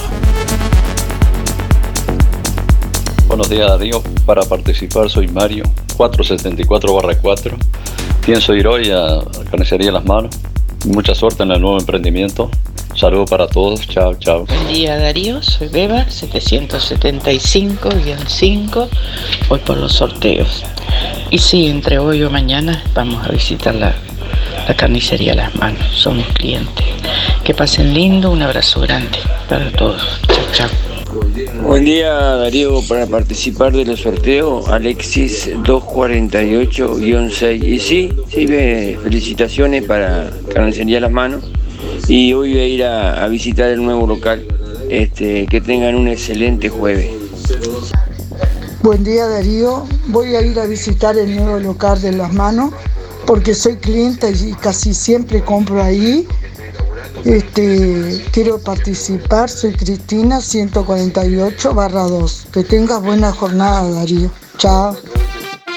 [3.28, 5.66] Buenos días Darío, para participar soy Mario,
[5.98, 7.58] 474-4.
[8.26, 10.40] Pienso ir hoy a Carnicería Las Manos.
[10.86, 12.50] Mucha suerte en el nuevo emprendimiento.
[12.96, 14.46] Saludos para todos, chao, chao.
[14.46, 18.88] Buen día Darío, soy Beba, 775-5,
[19.48, 20.64] voy por los sorteos.
[21.30, 23.94] Y sí, entre hoy o mañana vamos a visitar la,
[24.68, 26.84] la carnicería Las Manos, somos clientes.
[27.44, 30.70] Que pasen lindo, un abrazo grande para todos, chao, chao.
[31.64, 37.64] Buen día Darío, para participar del sorteo Alexis 248-6.
[37.64, 41.44] Y sí, sí, felicitaciones para Carnicería Las Manos.
[42.08, 44.44] Y hoy voy a ir a, a visitar el nuevo local.
[44.90, 47.10] Este, que tengan un excelente jueves.
[48.84, 52.74] Buen día Darío, voy a ir a visitar el nuevo local de Las Manos
[53.26, 56.28] porque soy cliente y casi siempre compro ahí.
[57.26, 62.48] Este, quiero participar, soy Cristina 148 barra 2.
[62.52, 64.32] Que tengas buena jornada Darío.
[64.58, 64.96] Chao.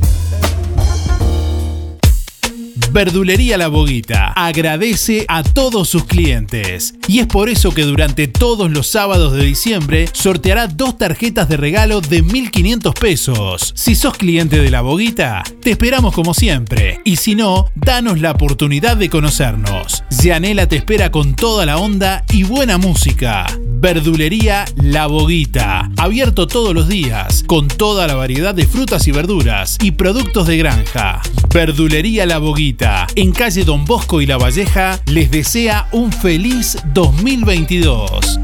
[2.92, 8.70] Verdulería La Boguita agradece a todos sus clientes y es por eso que durante todos
[8.70, 13.72] los sábados de diciembre sorteará dos tarjetas de regalo de 1.500 pesos.
[13.74, 18.32] Si sos cliente de La Boguita, te esperamos como siempre y si no, danos la
[18.32, 20.04] oportunidad de conocernos.
[20.10, 23.46] Yanela te espera con toda la onda y buena música.
[23.82, 29.76] Verdulería La Boguita, abierto todos los días, con toda la variedad de frutas y verduras
[29.82, 31.20] y productos de granja.
[31.52, 38.38] Verdulería La Boguita, en calle Don Bosco y La Valleja, les desea un feliz 2022.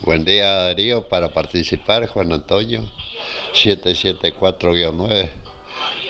[0.00, 2.90] Buen día Darío, para participar Juan Antonio
[3.52, 5.30] 774-9.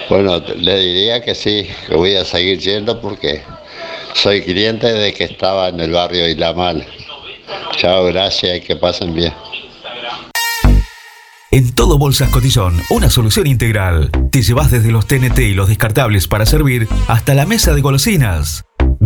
[0.09, 3.43] Bueno, le diría que sí, que voy a seguir yendo porque
[4.15, 6.87] soy cliente de que estaba en el barrio Islamal.
[7.77, 9.33] Chao, gracias y que pasen bien.
[11.51, 14.11] En todo Bolsas Cotillón, una solución integral.
[14.31, 18.68] Te llevas desde los TNT y los descartables para servir hasta la mesa de golosinas.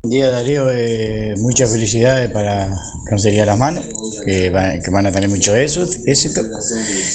[0.00, 2.70] Buen día Darío, eh, muchas felicidades para
[3.10, 3.84] Cancería Las Manos,
[4.24, 5.84] que, van- que van a tener mucho éxito.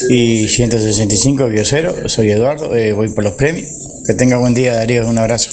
[0.10, 3.70] Y 165-0, soy Eduardo, eh, voy por los premios.
[4.06, 5.50] Que tenga buen día Darío, un abrazo.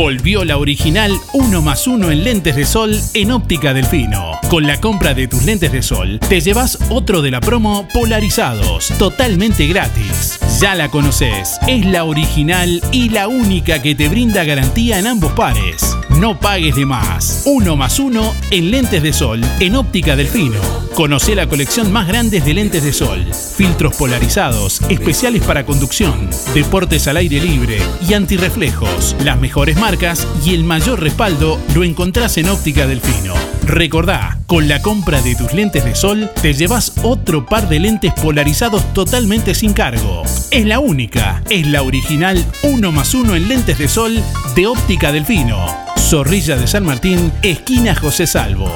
[0.00, 4.32] Volvió la original 1 más 1 en lentes de sol en Óptica Delfino.
[4.48, 8.94] Con la compra de tus lentes de sol, te llevas otro de la promo polarizados,
[8.98, 10.40] totalmente gratis.
[10.58, 15.34] Ya la conoces, es la original y la única que te brinda garantía en ambos
[15.34, 15.94] pares.
[16.20, 17.44] No pagues de más.
[17.46, 20.60] 1 más 1 en lentes de sol en Óptica Delfino.
[20.94, 23.24] Conoce la colección más grande de lentes de sol,
[23.56, 29.16] filtros polarizados, especiales para conducción, deportes al aire libre y antirreflejos.
[29.24, 33.49] Las mejores marcas y el mayor respaldo lo encontrás en Óptica Delfino.
[33.70, 38.12] Recordá, con la compra de tus lentes de sol te llevas otro par de lentes
[38.14, 40.24] polarizados totalmente sin cargo.
[40.50, 44.20] Es la única, es la original 1 más 1 en lentes de sol
[44.56, 45.64] de Óptica Delfino.
[45.96, 48.74] Zorrilla de San Martín, esquina José Salvo.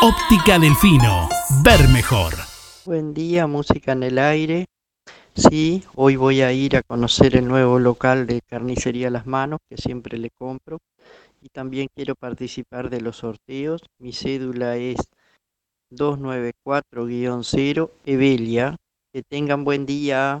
[0.00, 1.28] Óptica Delfino,
[1.64, 2.34] ver mejor.
[2.84, 4.66] Buen día, música en el aire.
[5.36, 9.76] Sí, hoy voy a ir a conocer el nuevo local de Carnicería Las Manos, que
[9.76, 10.78] siempre le compro.
[11.42, 13.82] Y también quiero participar de los sorteos.
[13.98, 14.98] Mi cédula es
[15.90, 18.76] 294-0 Evelia.
[19.12, 20.40] Que tengan buen día.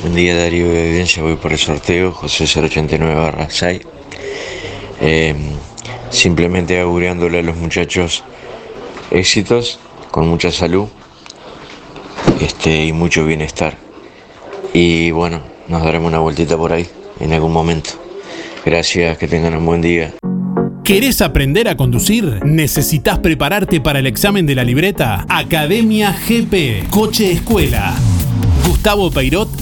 [0.00, 3.82] Buen día Darío de Evidencia, voy por el sorteo, José 089 barra 6.
[5.00, 5.34] Eh,
[6.10, 8.24] simplemente augureándole a los muchachos
[9.10, 9.78] éxitos,
[10.10, 10.88] con mucha salud
[12.40, 13.76] este, y mucho bienestar.
[14.72, 16.86] Y bueno, nos daremos una vueltita por ahí
[17.20, 17.90] en algún momento.
[18.64, 20.14] Gracias, que tengan un buen día.
[20.84, 22.44] ¿Querés aprender a conducir?
[22.44, 25.26] ¿Necesitas prepararte para el examen de la libreta?
[25.28, 27.94] Academia GP, Coche Escuela.
[28.66, 29.61] Gustavo Peirot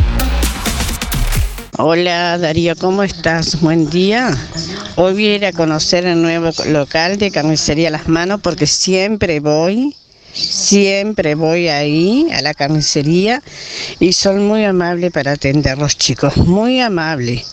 [1.83, 3.59] Hola Darío, ¿cómo estás?
[3.59, 4.37] Buen día.
[4.97, 9.95] Hoy voy a conocer el nuevo local de carnicería Las Manos porque siempre voy,
[10.31, 13.41] siempre voy ahí a la carnicería
[13.99, 17.51] y son muy amables para atender los chicos, muy amables.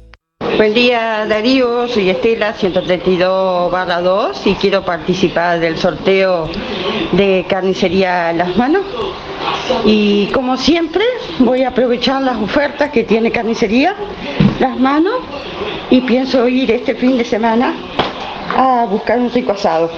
[0.58, 6.48] Buen día Darío, soy Estela 132 barra 2 y quiero participar del sorteo
[7.12, 8.84] de carnicería Las Manos.
[9.86, 11.04] Y como siempre
[11.38, 13.96] voy a aprovechar las ofertas que tiene carnicería
[14.60, 15.20] Las Manos
[15.88, 17.74] y pienso ir este fin de semana
[18.56, 19.90] a buscar un rico asado.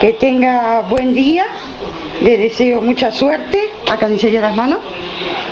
[0.00, 1.44] Que tenga buen día,
[2.22, 3.58] le deseo mucha suerte
[3.90, 4.78] a Carnicería Las Manos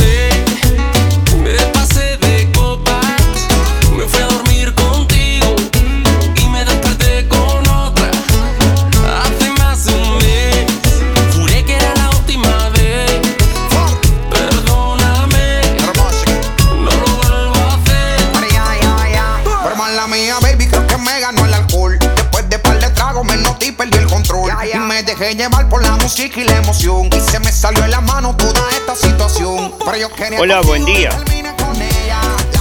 [25.35, 27.07] dejé llevar por la música y la emoción.
[27.15, 29.73] Y se me salió en la mano toda esta situación.
[29.85, 31.11] Pero yo quería Hola, buen día.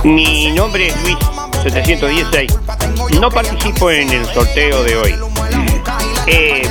[0.04, 1.16] Mi nombre es Luis
[1.62, 2.52] 716.
[3.20, 5.14] No participo en el sorteo de hoy.
[6.26, 6.62] Eh,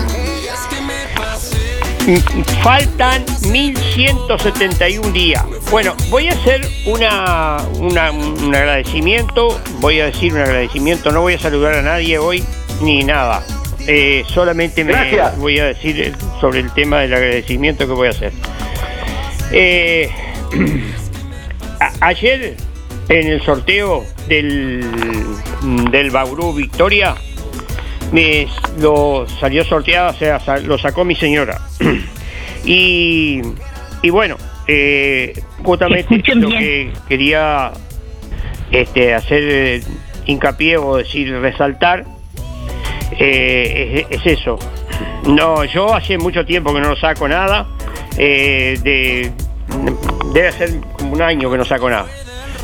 [2.63, 5.43] faltan 1171 días.
[5.69, 9.59] Bueno, voy a hacer una, una- un agradecimiento.
[9.79, 11.11] Voy a decir un agradecimiento.
[11.11, 12.43] No voy a saludar a nadie hoy
[12.81, 13.43] ni nada.
[13.91, 15.37] Eh, solamente me Gracias.
[15.39, 18.31] voy a decir eh, sobre el tema del agradecimiento que voy a hacer.
[19.51, 20.09] Eh,
[21.79, 22.55] a- ayer
[23.09, 24.85] en el sorteo del,
[25.89, 27.15] del Bauru Victoria
[28.11, 28.47] me
[28.79, 31.59] lo salió sorteado, o sea, lo sacó mi señora.
[32.65, 33.41] y,
[34.03, 34.37] y bueno,
[34.67, 35.33] eh,
[35.63, 37.71] justamente lo que quería
[38.71, 39.81] este, hacer
[40.27, 42.05] hincapié o decir, resaltar,
[43.20, 44.57] eh, es, es eso.
[45.28, 47.67] No, yo hace mucho tiempo que no saco nada.
[48.17, 49.32] eh, de,
[50.34, 52.07] debe ser como un año que no saco nada.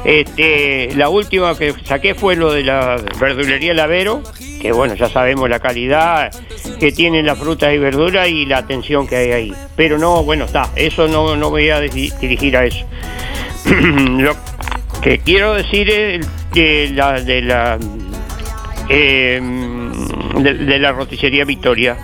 [0.03, 4.21] Este, la última que saqué fue lo de la verdulería Lavero,
[4.61, 6.31] que bueno, ya sabemos la calidad
[6.79, 9.53] que tienen las frutas y verduras y la atención que hay ahí.
[9.75, 12.85] Pero no, bueno, está, eso no, no voy a di- dirigir a eso.
[13.65, 14.35] lo
[15.01, 17.79] que quiero decir es que la de la
[18.89, 19.41] eh,
[20.43, 21.97] de, la roticería Victoria.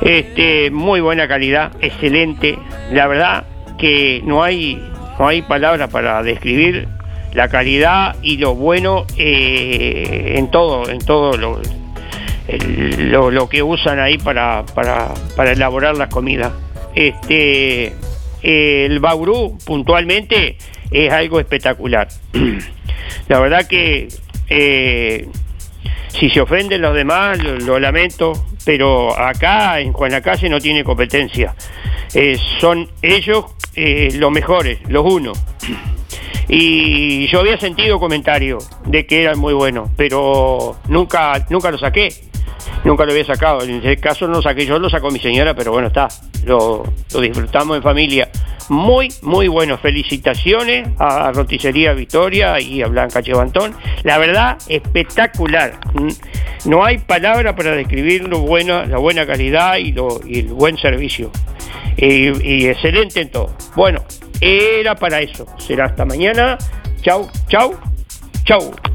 [0.00, 2.58] Este, muy buena calidad, excelente.
[2.92, 3.44] La verdad
[3.78, 4.82] que no hay,
[5.18, 6.88] no hay palabras para describir
[7.32, 11.60] la calidad y lo bueno eh, en todo, en todo lo,
[13.30, 16.52] lo, que usan ahí para, para, para elaborar las comidas.
[16.94, 17.92] Este,
[18.42, 20.56] el Bauru puntualmente
[20.90, 22.08] es algo espectacular.
[23.28, 24.08] La verdad que
[24.48, 25.28] eh,
[26.08, 28.32] si se ofenden los demás, lo, lamento,
[28.64, 31.54] pero acá en Juan Calle no tiene competencia.
[32.14, 35.38] Eh, son ellos eh, los mejores, los unos.
[36.48, 42.08] Y yo había sentido comentarios de que eran muy buenos, pero nunca, nunca lo saqué
[42.84, 43.62] nunca lo había sacado.
[43.62, 46.08] En ese caso no lo saqué yo, lo sacó mi señora, pero bueno, está.
[46.44, 46.84] Lo,
[47.20, 48.28] disfrutamos en familia.
[48.68, 49.78] Muy, muy bueno.
[49.78, 53.74] Felicitaciones a Roticería Victoria y a Blanca Chevantón.
[54.02, 55.78] La verdad, espectacular.
[56.64, 60.76] No hay palabra para describir lo bueno, la buena calidad y, lo, y el buen
[60.76, 61.30] servicio.
[61.96, 63.54] Y, y excelente en todo.
[63.74, 64.04] Bueno,
[64.40, 65.46] era para eso.
[65.58, 66.58] Será hasta mañana.
[67.02, 67.74] Chau, chau,
[68.44, 68.87] chau.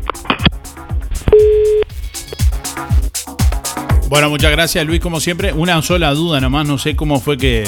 [4.10, 5.54] Bueno, muchas gracias Luis, como siempre.
[5.54, 7.68] Una sola duda nomás, no sé cómo fue que,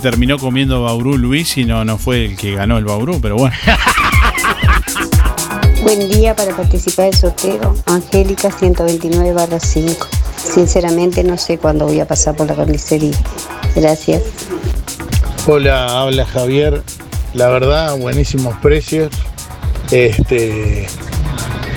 [0.00, 3.56] terminó comiendo Bauru Luis y no, no fue el que ganó el Bauru, pero bueno.
[5.82, 7.76] Buen día para participar del sorteo.
[7.86, 10.08] Angélica 129 5.
[10.36, 13.16] Sinceramente no sé cuándo voy a pasar por la carnicería.
[13.74, 14.22] Gracias.
[15.46, 16.82] Hola, habla Javier.
[17.34, 19.12] La verdad, buenísimos precios.
[19.92, 20.88] Este,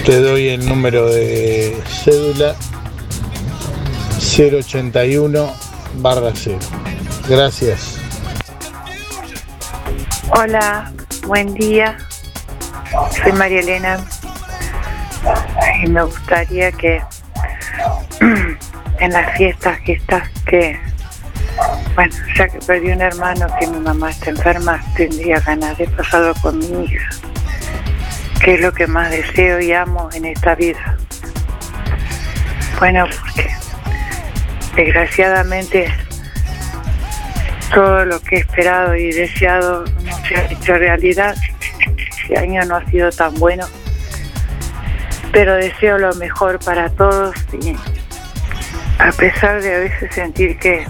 [0.05, 2.55] te doy el número de cédula
[4.29, 5.53] 081
[5.95, 6.59] barra 0.
[7.27, 7.97] Gracias.
[10.29, 10.93] Hola,
[11.25, 11.97] buen día.
[13.21, 13.99] Soy María Elena
[15.83, 17.01] y me gustaría que
[18.99, 20.79] en las fiestas que estás, que,
[21.95, 26.33] bueno, ya que perdí un hermano que mi mamá está enferma, tendría ganas de pasarlo
[26.41, 27.09] con mi hija,
[28.43, 30.97] que es lo que más deseo y amo en esta vida.
[32.79, 33.58] Bueno, porque
[34.75, 35.91] desgraciadamente
[37.73, 41.35] todo lo que he esperado y deseado no se ha hecho realidad.
[41.97, 43.65] Este año no ha sido tan bueno,
[45.31, 47.75] pero deseo lo mejor para todos y
[48.99, 50.85] a pesar de a veces sentir que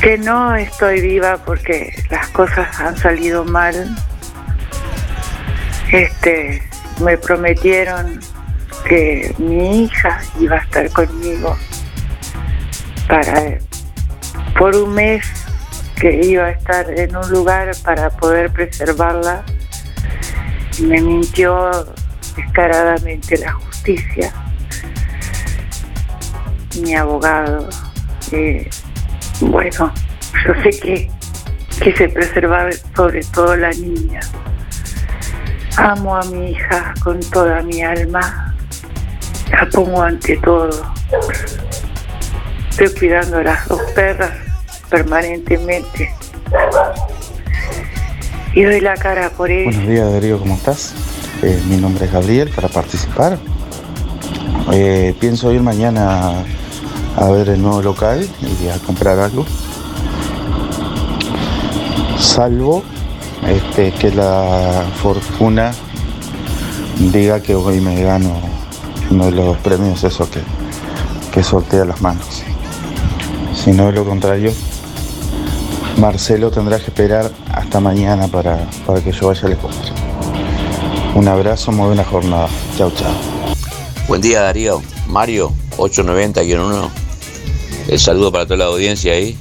[0.00, 3.94] que no estoy viva porque las cosas han salido mal.
[5.92, 6.62] Este,
[7.04, 8.20] me prometieron
[8.88, 11.56] que mi hija iba a estar conmigo
[13.10, 13.58] para
[14.56, 15.26] por un mes
[16.00, 19.42] que iba a estar en un lugar para poder preservarla.
[20.80, 21.70] Me mintió
[22.36, 24.32] descaradamente la justicia,
[26.80, 27.68] mi abogado.
[28.32, 28.70] Eh,
[29.40, 29.92] bueno,
[30.46, 31.10] yo sé que
[31.82, 34.20] quise preservar sobre todo la niña.
[35.76, 38.54] Amo a mi hija con toda mi alma.
[39.50, 40.70] La pongo ante todo.
[42.80, 44.30] Estoy cuidando a las dos perras
[44.88, 46.14] permanentemente.
[48.54, 49.76] Y doy la cara por ellas.
[49.76, 50.94] Buenos días, Darío, ¿cómo estás?
[51.42, 53.38] Eh, mi nombre es Gabriel, para participar.
[54.72, 56.42] Eh, pienso ir mañana
[57.16, 59.44] a ver el nuevo local y a comprar algo.
[62.18, 62.82] Salvo
[63.46, 65.72] este, que la fortuna
[67.12, 68.40] diga que hoy me gano
[69.10, 70.40] uno de los premios, eso que,
[71.30, 72.42] que sortea las manos.
[73.62, 74.54] Si no es lo contrario,
[75.98, 78.66] Marcelo tendrá que esperar hasta mañana para,
[79.04, 79.56] que yo vaya a la.
[81.14, 82.48] Un abrazo, muy buena jornada.
[82.78, 83.12] Chao, chao.
[84.08, 84.80] Buen día Darío.
[85.08, 86.88] Mario, 890-1.
[87.88, 89.36] El saludo para toda la audiencia ahí,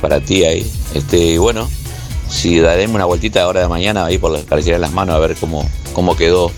[0.00, 0.70] para ti ahí.
[0.94, 1.68] Este, bueno,
[2.30, 5.68] si daremos una vueltita ahora de mañana ahí por las las manos a ver cómo,
[5.92, 6.52] cómo quedó,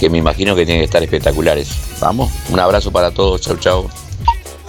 [0.00, 1.68] que me imagino que tienen que estar espectaculares.
[2.00, 4.03] Vamos, un abrazo para todos, chau chau.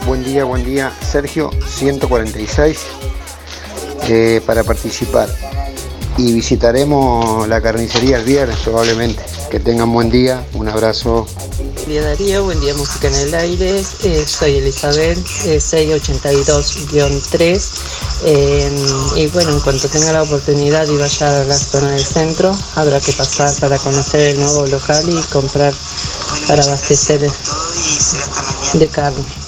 [0.06, 0.95] Buen día, buen día.
[1.01, 2.80] Sergio, 146
[4.08, 5.28] eh, para participar.
[6.16, 9.24] Y visitaremos la carnicería el viernes probablemente.
[9.49, 11.26] Que tengan buen día, un abrazo.
[11.58, 13.84] Buen día Darío, buen día Música en el Aire.
[14.03, 17.70] Eh, soy Elizabeth, 682-3.
[18.26, 18.70] Eh,
[19.16, 22.99] y bueno, en cuanto tenga la oportunidad y vaya a la zona del centro, habrá
[22.99, 25.74] que pasar para conocer el nuevo local y comprar
[26.47, 27.28] para abastecer
[28.74, 29.45] de carne.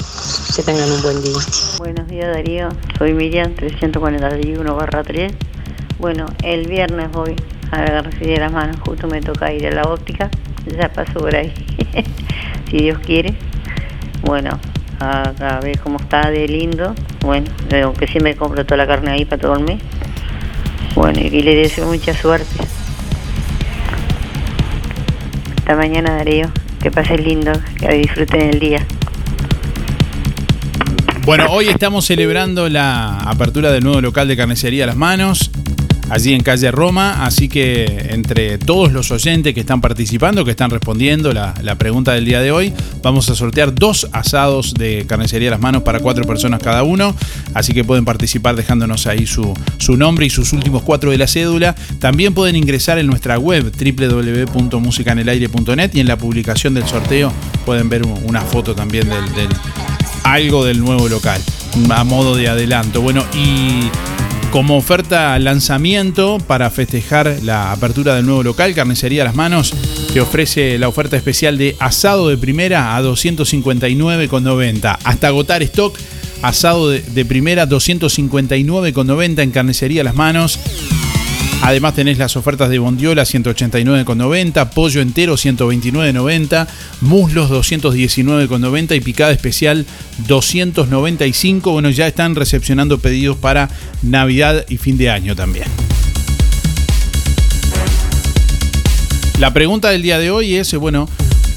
[0.58, 1.38] Que tengan un buen día.
[1.78, 5.32] Buenos días Darío, soy Miriam 341 barra 3.
[6.00, 7.36] Bueno, el viernes voy
[7.70, 10.32] a recibir las manos, justo me toca ir a la óptica,
[10.66, 11.54] ya paso por ahí,
[12.72, 13.36] si Dios quiere.
[14.24, 14.60] Bueno,
[15.00, 16.96] a, a ver cómo está de lindo.
[17.22, 17.52] Bueno,
[17.84, 19.80] aunque sí me compro toda la carne ahí para todo el mes.
[20.96, 22.66] Bueno, y le deseo mucha suerte.
[25.58, 26.50] Hasta mañana, Darío.
[26.82, 28.84] Que pasen lindo, que disfruten el día.
[31.28, 35.52] Bueno, hoy estamos celebrando la apertura del nuevo local de carnicería Las Manos,
[36.10, 40.70] allí en calle Roma, así que entre todos los oyentes que están participando, que están
[40.70, 42.74] respondiendo la, la pregunta del día de hoy,
[43.04, 47.14] vamos a sortear dos asados de carnicería Las Manos para cuatro personas cada uno,
[47.54, 49.54] así que pueden participar dejándonos ahí su,
[49.98, 51.76] nombre y sus últimos cuatro de la cédula.
[52.00, 57.34] También pueden ingresar en nuestra web www.musicanelaire.net y en la publicación del sorteo
[57.66, 59.50] pueden ver un- una foto también del- del,
[60.34, 61.42] algo del nuevo local,
[61.90, 63.02] a modo de adelanto.
[63.02, 63.90] Bueno, y
[64.52, 69.74] como oferta lanzamiento para festejar la apertura del nuevo local, Carnicería Las Manos,
[70.14, 74.98] te ofrece la oferta especial de asado de primera a 259,90.
[75.04, 75.98] Hasta agotar stock,
[76.42, 80.60] asado de, de primera 259,90 en Carnicería Las Manos.
[81.62, 86.68] Además tenés las ofertas de bondiola 189,90, pollo entero 129,90,
[87.02, 89.86] muslos 219,90 y picada especial
[90.28, 91.72] 295.
[91.72, 93.70] Bueno, ya están recepcionando pedidos para
[94.02, 95.66] Navidad y fin de año también.
[99.40, 101.08] La pregunta del día de hoy es, bueno,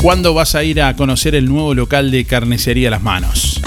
[0.03, 3.61] ¿cuándo vas a ir a conocer el nuevo local de Carnicería Las Manos?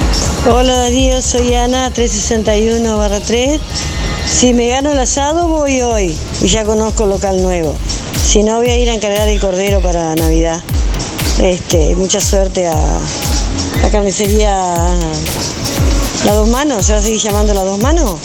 [0.46, 3.60] Hola Darío, soy Ana, 361 barra 3.
[4.28, 7.76] Si me gano el asado, voy hoy y ya conozco local nuevo.
[8.26, 10.62] Si no, voy a ir a encargar el cordero para Navidad.
[11.42, 12.76] Este, mucha suerte a
[13.82, 14.52] la carnicería
[16.26, 18.20] La Dos Manos, ¿se va a seguir llamando La Dos Manos?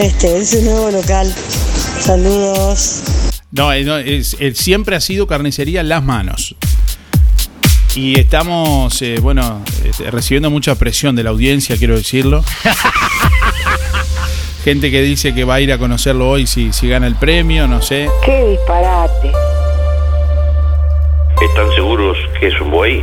[0.00, 1.32] Este, es un nuevo local.
[2.00, 3.00] Saludos.
[3.52, 6.56] No, eh, es- eh, siempre ha sido carnicería Las Manos.
[7.94, 12.42] Y estamos, eh, bueno, este, recibiendo mucha presión de la audiencia, quiero decirlo.
[14.64, 17.68] Gente que dice que va a ir a conocerlo hoy si, si gana el premio,
[17.68, 18.08] no sé.
[18.24, 19.32] ¡Qué disparate!
[21.42, 23.02] ¿Están seguros que es un buey?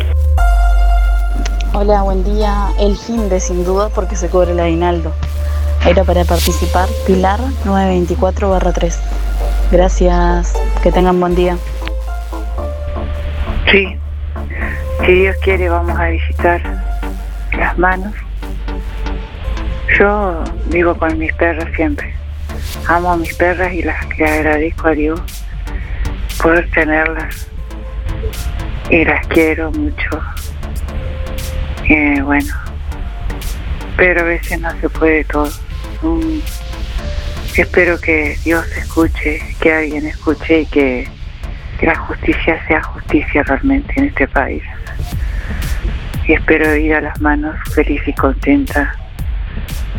[1.74, 2.70] Hola, buen día.
[2.80, 5.14] El fin de sin duda porque se cobra el aguinaldo.
[5.86, 8.96] Era para participar Pilar 924-3.
[9.72, 10.54] Gracias.
[10.82, 11.58] Que tengan buen día.
[13.70, 14.00] Sí,
[15.06, 16.62] si Dios quiere vamos a visitar
[17.58, 18.14] las manos.
[19.97, 22.14] Yo vivo con mis perras siempre.
[22.88, 25.22] Amo a mis perras y las le agradezco a Dios
[26.41, 27.47] poder tenerlas.
[28.89, 30.22] Y las quiero mucho.
[32.24, 32.54] Bueno,
[33.97, 35.50] pero a veces no se puede todo.
[37.56, 41.08] Espero que Dios escuche, que alguien escuche y que
[41.80, 44.62] que la justicia sea justicia realmente en este país.
[46.30, 48.96] Y espero ir a las manos feliz y contenta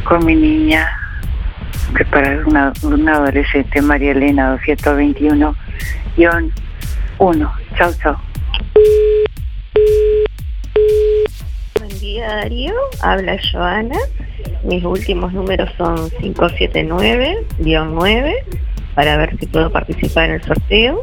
[0.04, 0.88] con mi niña,
[1.98, 2.72] que para una,
[3.16, 5.52] adolescente, María Elena 221-1.
[7.76, 8.16] Chao, chao.
[11.80, 13.98] Buen día Darío, habla Joana.
[14.62, 18.34] Mis últimos números son 579-9
[18.94, 21.02] para ver si puedo participar en el sorteo.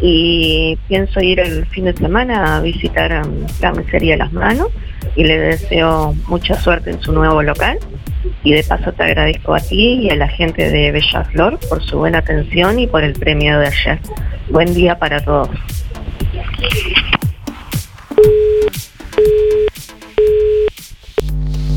[0.00, 3.26] Y pienso ir el fin de semana a visitar la
[3.60, 4.68] Carnicería Las Manos
[5.14, 7.78] y le deseo mucha suerte en su nuevo local.
[8.42, 11.82] Y de paso te agradezco a ti y a la gente de Bella Flor por
[11.82, 13.98] su buena atención y por el premio de ayer.
[14.50, 15.48] Buen día para todos.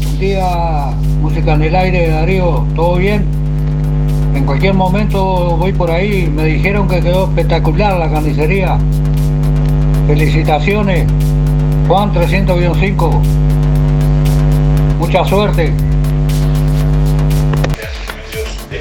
[0.03, 0.45] Buen día,
[1.22, 3.49] música en el aire, Darío, ¿todo bien?
[4.40, 8.80] En cualquier momento voy por ahí, me dijeron que quedó espectacular la carnicería.
[10.08, 11.06] Felicitaciones,
[11.90, 13.22] Juan 300-5.
[14.98, 15.74] Mucha suerte.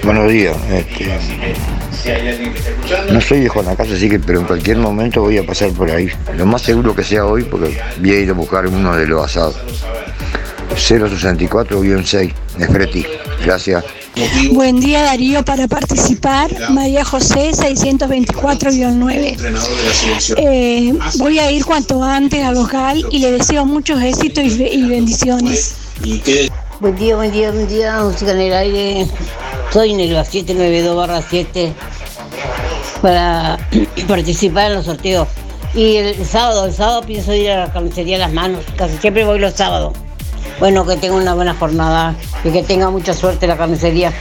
[0.05, 0.57] Buenos días.
[0.71, 1.55] este,
[3.13, 6.09] no soy la casa, así que, pero en cualquier momento voy a pasar por ahí.
[6.37, 9.25] Lo más seguro que sea hoy, porque voy a ir a buscar uno de los
[9.25, 9.61] asados.
[10.77, 13.05] 064-6, Nefreti.
[13.45, 13.98] Gracias.
[14.53, 19.37] Buen día Darío, para participar, María José 624-9.
[20.37, 24.73] Eh, voy a ir cuanto antes al local y le deseo muchos éxitos y, be-
[24.75, 25.75] y bendiciones.
[26.81, 29.07] Buen día, buen día, buen día, música en el aire.
[29.73, 31.73] Soy Nelva 792 barra 7
[33.03, 33.59] para
[34.09, 35.29] participar en los sorteos.
[35.75, 38.65] Y el sábado, el sábado pienso ir a la carnicería Las Manos.
[38.77, 39.93] Casi siempre voy los sábados.
[40.59, 44.13] Bueno, que tenga una buena jornada y que tenga mucha suerte la carnicería.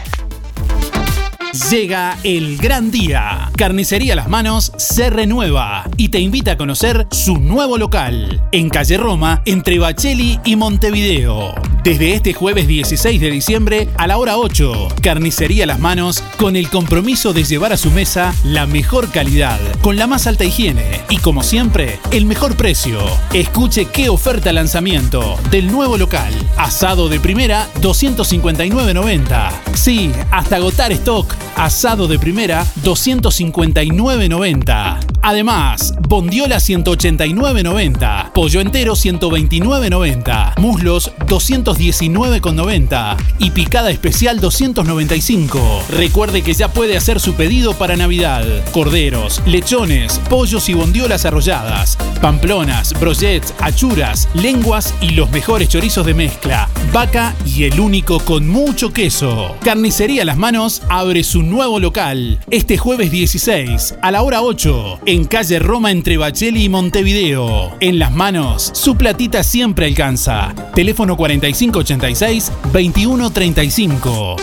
[1.58, 3.50] Llega el gran día.
[3.58, 8.96] Carnicería Las Manos se renueva y te invita a conocer su nuevo local en calle
[8.96, 11.56] Roma entre Bacheli y Montevideo.
[11.84, 16.70] Desde este jueves 16 de diciembre a la hora 8, Carnicería Las Manos con el
[16.70, 21.18] compromiso de llevar a su mesa la mejor calidad, con la más alta higiene y
[21.18, 23.00] como siempre, el mejor precio.
[23.34, 26.34] Escuche qué oferta lanzamiento del nuevo local.
[26.56, 29.52] Asado de primera 259.90.
[29.74, 31.36] Sí, hasta agotar stock.
[31.56, 35.00] Asado de primera 259.90.
[35.22, 38.32] Además, bondiola 189.90.
[38.32, 40.60] Pollo entero 129.90.
[40.60, 43.18] Muslos 219.90.
[43.40, 45.84] Y picada especial 295.
[45.90, 48.46] Recuerde que ya puede hacer su pedido para Navidad.
[48.72, 51.98] Corderos, lechones, pollos y bondiolas arrolladas.
[52.22, 56.70] Pamplonas, brochets, achuras, lenguas y los mejores chorizos de mezcla.
[56.94, 59.56] Vaca y el único con mucho queso.
[59.64, 65.26] Carnicería Las Manos abre su nuevo local este jueves 16 a la hora 8 en
[65.26, 67.76] calle Roma entre Bacheli y Montevideo.
[67.80, 70.54] En Las Manos, su platita siempre alcanza.
[70.76, 74.36] Teléfono 4586 2135.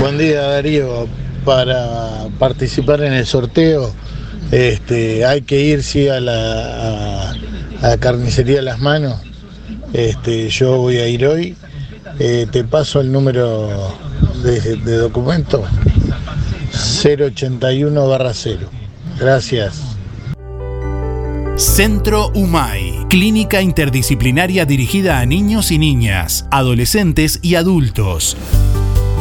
[0.00, 1.08] Buen día Darío,
[1.44, 3.92] para participar en el sorteo
[4.52, 7.34] este, hay que ir sí, a la, a-
[7.92, 9.20] a carnicería Las Manos.
[9.92, 11.56] Este, yo voy a ir hoy.
[12.18, 13.68] Eh, te paso el número
[14.42, 15.64] de, de documento
[16.72, 18.68] 081 barra 0.
[19.18, 19.82] Gracias.
[21.56, 28.36] Centro UMAI, clínica interdisciplinaria dirigida a niños y niñas, adolescentes y adultos.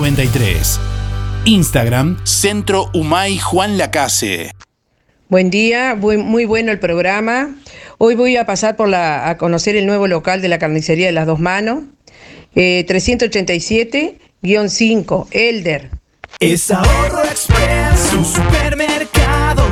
[0.00, 0.80] 93.
[1.44, 4.50] Instagram, Centro Umay Juan Lacase.
[5.28, 7.54] Buen día, muy, muy bueno el programa.
[7.98, 11.12] Hoy voy a pasar por la, a conocer el nuevo local de la carnicería de
[11.12, 11.84] las dos manos.
[12.54, 15.90] Eh, 387-5, Elder.
[16.38, 19.64] Es Ahorro Express, su supermercado,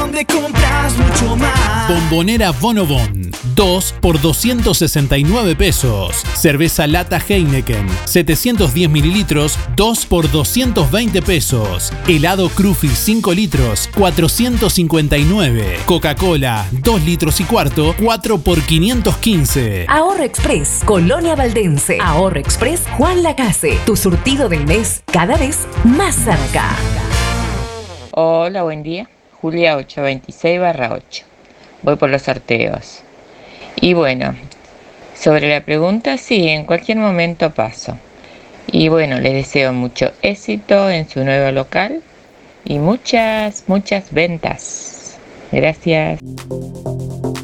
[0.00, 0.65] donde compras
[0.96, 1.88] mucho más.
[1.88, 6.16] Bombonera Bonobon, 2 por 269 pesos.
[6.34, 11.92] Cerveza lata Heineken, 710 mililitros, 2 por 220 pesos.
[12.08, 15.78] Helado Cruffy 5 litros, 459.
[15.86, 19.86] Coca-Cola, 2 litros y cuarto, 4 por 515.
[19.88, 21.98] Ahorro Express, Colonia Valdense.
[22.00, 23.78] Ahorro Express, Juan Lacase.
[23.86, 26.76] Tu surtido del mes, cada vez más cerca.
[28.12, 29.08] Hola, buen día.
[29.40, 31.24] Julia 826 barra 8.
[31.82, 33.02] Voy por los sorteos.
[33.80, 34.34] Y bueno,
[35.14, 37.98] sobre la pregunta, sí, en cualquier momento paso.
[38.66, 42.02] Y bueno, les deseo mucho éxito en su nuevo local
[42.64, 45.18] y muchas, muchas ventas.
[45.52, 46.20] Gracias.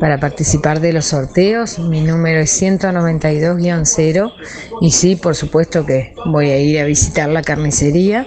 [0.00, 4.32] Para participar de los sorteos, mi número es 192-0
[4.80, 8.26] y sí, por supuesto que voy a ir a visitar la carnicería.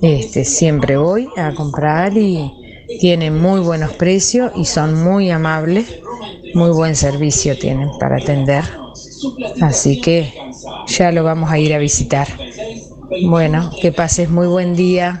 [0.00, 2.50] Este, siempre voy a comprar y
[3.00, 5.86] tienen muy buenos precios y son muy amables,
[6.54, 8.64] muy buen servicio tienen para atender.
[9.60, 10.32] Así que
[10.86, 12.28] ya lo vamos a ir a visitar.
[13.26, 15.20] Bueno, que pases muy buen día.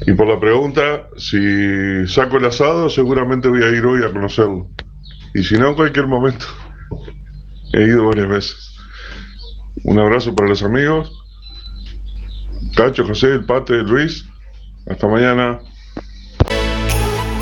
[0.06, 4.68] Y por la pregunta, si saco el asado, seguramente voy a ir hoy a conocerlo.
[5.34, 6.46] Y si no, en cualquier momento.
[7.72, 8.73] He ido varias veces.
[9.84, 11.12] Un abrazo para los amigos.
[12.74, 14.26] Cacho, José, el Pate, Luis.
[14.86, 15.60] Hasta mañana.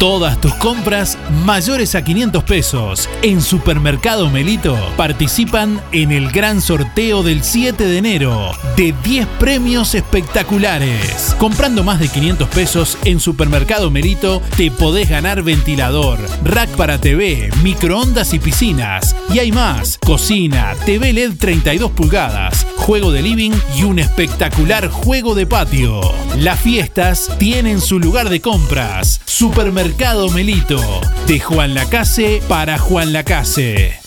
[0.03, 7.23] Todas tus compras mayores a 500 pesos en Supermercado Melito participan en el gran sorteo
[7.23, 11.37] del 7 de enero de 10 premios espectaculares.
[11.39, 17.53] Comprando más de 500 pesos en Supermercado Melito te podés ganar ventilador, rack para TV,
[17.63, 19.15] microondas y piscinas.
[19.33, 25.37] Y hay más, cocina, TV LED 32 pulgadas, juego de living y un espectacular juego
[25.37, 26.01] de patio.
[26.39, 29.21] Las fiestas tienen su lugar de compras.
[29.27, 29.92] Supermercado
[30.35, 30.81] Melito.
[31.27, 33.99] De Juan Lacase para Juan Lacase.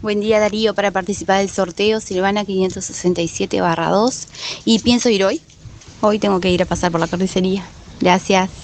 [0.00, 4.28] Buen día Darío, para participar del sorteo Silvana 567 barra 2
[4.64, 5.40] y pienso ir hoy.
[6.00, 7.64] Hoy tengo que ir a pasar por la carnicería.
[8.00, 8.63] Gracias.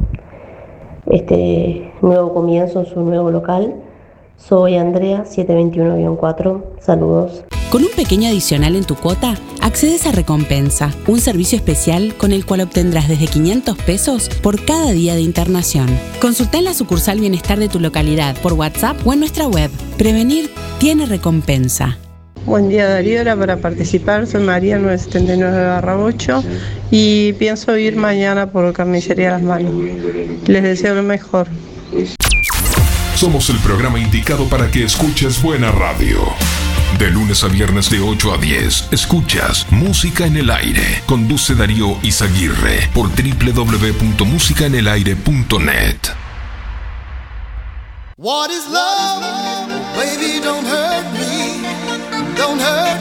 [1.06, 3.76] este nuevo comienzo en su nuevo local.
[4.36, 6.62] Soy Andrea, 721-4.
[6.80, 7.44] Saludos.
[7.72, 12.44] Con un pequeño adicional en tu cuota, accedes a Recompensa, un servicio especial con el
[12.44, 15.86] cual obtendrás desde 500 pesos por cada día de internación.
[16.20, 19.70] Consulta en la sucursal Bienestar de tu localidad por WhatsApp o en nuestra web.
[19.96, 20.50] Prevenir
[20.80, 21.96] tiene recompensa.
[22.44, 26.44] Buen día Darío, era para participar, soy María 979-8
[26.90, 29.72] y pienso ir mañana por Carnicería Las Manos.
[30.46, 31.48] Les deseo lo mejor.
[33.14, 36.18] Somos el programa indicado para que escuches buena radio.
[36.98, 41.02] De lunes a viernes de 8 a 10, escuchas Música en el Aire.
[41.06, 45.96] Conduce Darío Izaguirre por www.musicaenelaire.net.
[48.16, 49.22] What is love?
[49.96, 51.62] Baby, don't hurt me.
[52.36, 52.91] Don't hurt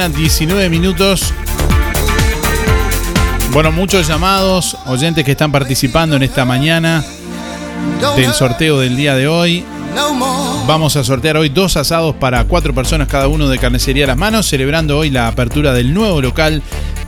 [0.00, 1.34] mañana, 19 minutos.
[3.52, 7.04] Bueno, muchos llamados, oyentes que están participando en esta mañana
[8.16, 9.62] del sorteo del día de hoy.
[10.66, 14.46] Vamos a sortear hoy dos asados para cuatro personas cada uno de Carnicería Las Manos,
[14.46, 16.62] celebrando hoy la apertura del nuevo local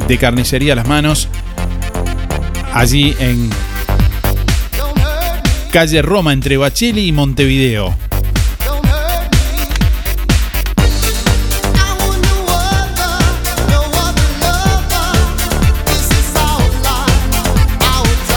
[0.07, 1.29] de Carnicería Las Manos,
[2.75, 3.49] allí en
[5.71, 8.02] calle Roma entre Bacheli y Montevideo.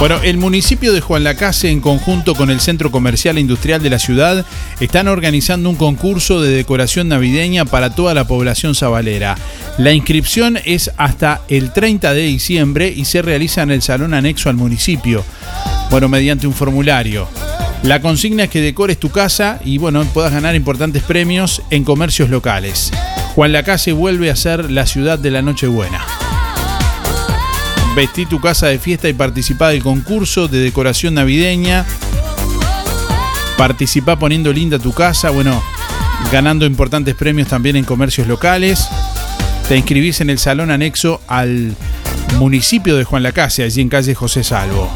[0.07, 3.89] Bueno, el municipio de Juan Lacase, en conjunto con el Centro Comercial e Industrial de
[3.89, 4.45] la ciudad,
[4.79, 9.35] están organizando un concurso de decoración navideña para toda la población sabalera.
[9.79, 14.47] La inscripción es hasta el 30 de diciembre y se realiza en el salón anexo
[14.49, 15.25] al municipio.
[15.89, 17.27] Bueno, mediante un formulario.
[17.81, 22.29] La consigna es que decores tu casa y bueno, puedas ganar importantes premios en comercios
[22.29, 22.91] locales.
[23.33, 26.05] Juan Lacase vuelve a ser la ciudad de la Nochebuena.
[27.95, 31.85] Vestí tu casa de fiesta y participá del concurso de decoración navideña.
[33.57, 35.63] Participá poniendo linda tu casa, bueno,
[36.29, 38.89] ganando importantes premios también en comercios locales.
[39.69, 41.73] Te inscribís en el salón anexo al
[42.37, 44.91] municipio de Juan Lacase, allí en calle José Salvo.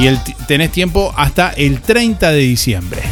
[0.00, 0.18] Y el,
[0.48, 3.02] tenés tiempo hasta el 30 de diciembre.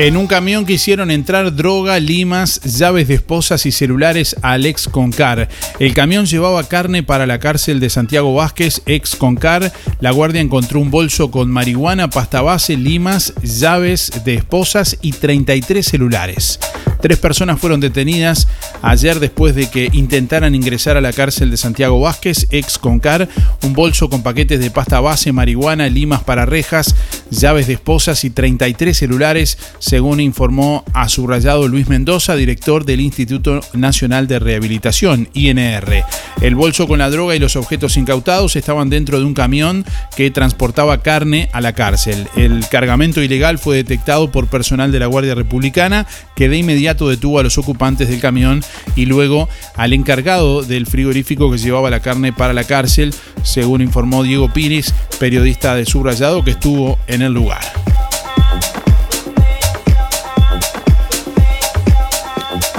[0.00, 5.50] En un camión quisieron entrar droga, limas, llaves de esposas y celulares al ex Concar.
[5.78, 9.74] El camión llevaba carne para la cárcel de Santiago Vázquez, ex Concar.
[10.00, 15.84] La guardia encontró un bolso con marihuana, pasta base, limas, llaves de esposas y 33
[15.84, 16.58] celulares.
[17.00, 18.46] Tres personas fueron detenidas
[18.82, 23.28] ayer después de que intentaran ingresar a la cárcel de Santiago Vázquez, ex Concar,
[23.62, 26.94] un bolso con paquetes de pasta base, marihuana, limas para rejas,
[27.30, 29.58] llaves de esposas y 33 celulares,
[29.90, 36.04] según informó a subrayado Luis Mendoza, director del Instituto Nacional de Rehabilitación, INR.
[36.40, 39.84] El bolso con la droga y los objetos incautados estaban dentro de un camión
[40.16, 42.28] que transportaba carne a la cárcel.
[42.36, 46.06] El cargamento ilegal fue detectado por personal de la Guardia Republicana
[46.36, 48.62] que de inmediato detuvo a los ocupantes del camión
[48.94, 53.12] y luego al encargado del frigorífico que llevaba la carne para la cárcel,
[53.42, 57.60] según informó Diego Pires, periodista de Subrayado que estuvo en el lugar.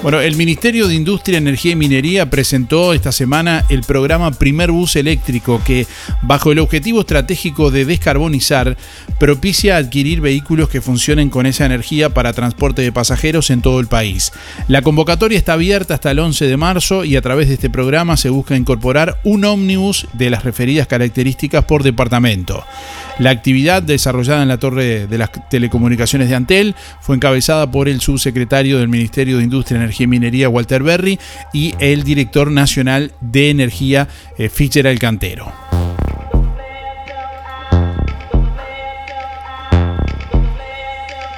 [0.01, 4.95] Bueno, el Ministerio de Industria, Energía y Minería presentó esta semana el programa Primer Bus
[4.95, 5.85] Eléctrico que,
[6.23, 8.77] bajo el objetivo estratégico de descarbonizar,
[9.19, 13.85] propicia adquirir vehículos que funcionen con esa energía para transporte de pasajeros en todo el
[13.85, 14.31] país.
[14.67, 18.17] La convocatoria está abierta hasta el 11 de marzo y a través de este programa
[18.17, 22.63] se busca incorporar un ómnibus de las referidas características por departamento.
[23.19, 28.01] La actividad desarrollada en la Torre de las Telecomunicaciones de Antel fue encabezada por el
[28.01, 31.19] subsecretario del Ministerio de Industria, Energía y Minería, Walter Berry,
[31.53, 34.07] y el director nacional de Energía,
[34.37, 34.87] eh, Fischer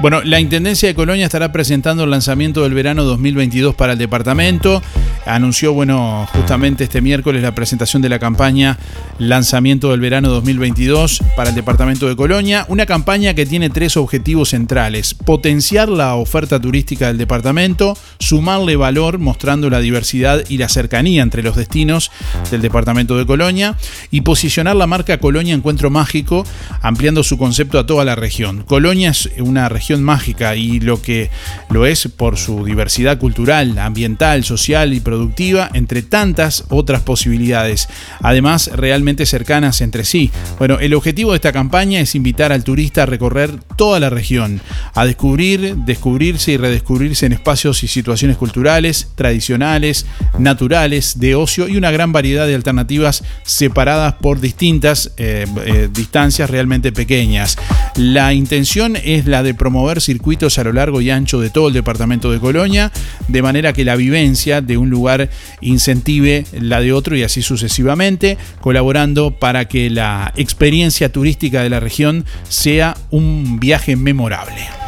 [0.04, 4.84] Bueno, la Intendencia de Colonia estará presentando el lanzamiento del verano 2022 para el departamento.
[5.26, 8.78] Anunció, bueno, justamente este miércoles la presentación de la campaña
[9.18, 12.66] Lanzamiento del verano 2022 para el departamento de Colonia.
[12.68, 15.14] Una campaña que tiene tres objetivos centrales.
[15.14, 21.44] Potenciar la oferta turística del departamento, sumarle valor mostrando la diversidad y la cercanía entre
[21.44, 22.12] los destinos
[22.52, 23.78] del departamento de Colonia
[24.12, 26.46] y posicionar la marca Colonia Encuentro Mágico,
[26.82, 28.64] ampliando su concepto a toda la región.
[28.64, 31.30] Colonia es una región mágica y lo que
[31.70, 37.88] lo es por su diversidad cultural, ambiental, social y productiva, entre tantas otras posibilidades,
[38.22, 40.32] además realmente cercanas entre sí.
[40.58, 44.62] Bueno, el objetivo de esta campaña es invitar al turista a recorrer toda la región,
[44.94, 50.06] a descubrir, descubrirse y redescubrirse en espacios y situaciones culturales, tradicionales,
[50.38, 56.50] naturales, de ocio y una gran variedad de alternativas separadas por distintas eh, eh, distancias
[56.50, 57.58] realmente pequeñas.
[57.96, 61.74] La intención es la de promover circuitos a lo largo y ancho de todo el
[61.74, 62.92] departamento de Colonia,
[63.28, 65.30] de manera que la vivencia de un lugar
[65.62, 71.80] incentive la de otro y así sucesivamente, colaborando para que la experiencia turística de la
[71.80, 74.83] región sea un viaje memorable.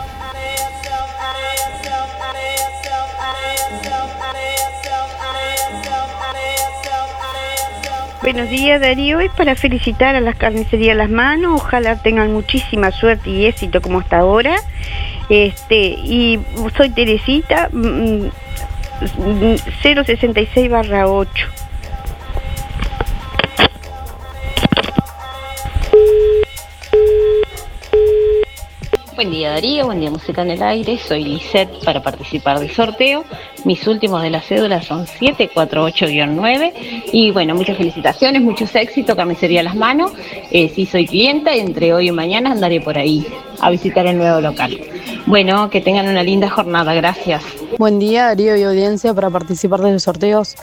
[8.25, 13.29] Buenos días Darío, es para felicitar a las carnicerías Las Manos, ojalá tengan muchísima suerte
[13.29, 14.55] y éxito como hasta ahora.
[15.29, 16.39] Este, y
[16.75, 18.25] soy Teresita, mm,
[19.19, 21.47] mm, 066 barra 8.
[29.15, 33.23] Buen día Darío, buen día Música en el Aire, soy Lisette para participar del sorteo.
[33.63, 36.73] Mis últimos de la cédula son 748-9
[37.13, 40.11] y bueno, muchas felicitaciones, muchos éxitos, camisería las manos.
[40.51, 43.25] Eh, sí soy clienta, entre hoy y mañana andaré por ahí
[43.61, 44.77] a visitar el nuevo local.
[45.27, 47.41] Bueno, que tengan una linda jornada, gracias.
[47.77, 50.55] Buen día Darío y audiencia para participar de los sorteos.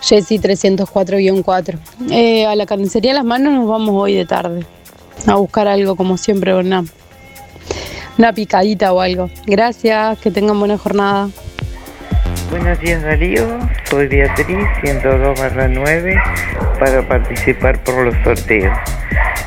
[0.00, 1.78] Jessy 304-4.
[2.10, 4.66] Eh, a la carnicería Las Manos nos vamos hoy de tarde
[5.28, 6.52] a buscar algo como siempre,
[8.18, 9.30] una picadita o algo.
[9.46, 11.28] Gracias, que tengan buena jornada.
[12.50, 13.58] Buenos días Darío,
[13.90, 16.16] soy Beatriz 102 barra 9
[16.78, 18.76] para participar por los sorteos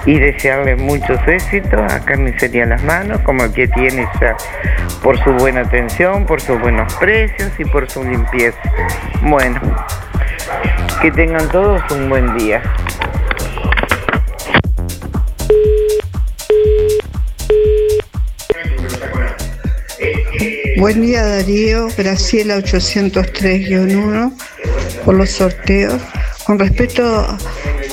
[0.05, 4.35] y desearle muchos éxitos a Carnicería Las Manos como el que tiene ya
[5.03, 8.59] por su buena atención, por sus buenos precios y por su limpieza.
[9.21, 9.59] Bueno,
[11.01, 12.61] que tengan todos un buen día.
[20.77, 24.31] Buen día Darío, Graciela 803-1
[25.03, 25.99] por los sorteos.
[26.45, 27.03] Con respecto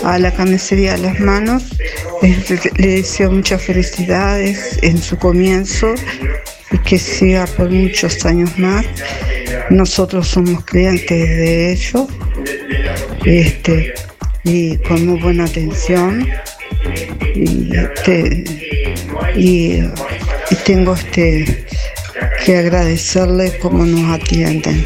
[0.05, 1.65] a la carnicería de las manos,
[2.21, 5.95] le deseo muchas felicidades en su comienzo
[6.73, 8.85] y que siga por muchos años más.
[9.71, 12.07] Nosotros somos clientes de ellos
[13.25, 13.95] este,
[14.45, 16.29] y con muy buena atención.
[17.35, 18.45] Y, este,
[19.35, 19.81] y
[20.67, 21.65] tengo este
[22.45, 24.85] que agradecerle cómo nos atienden.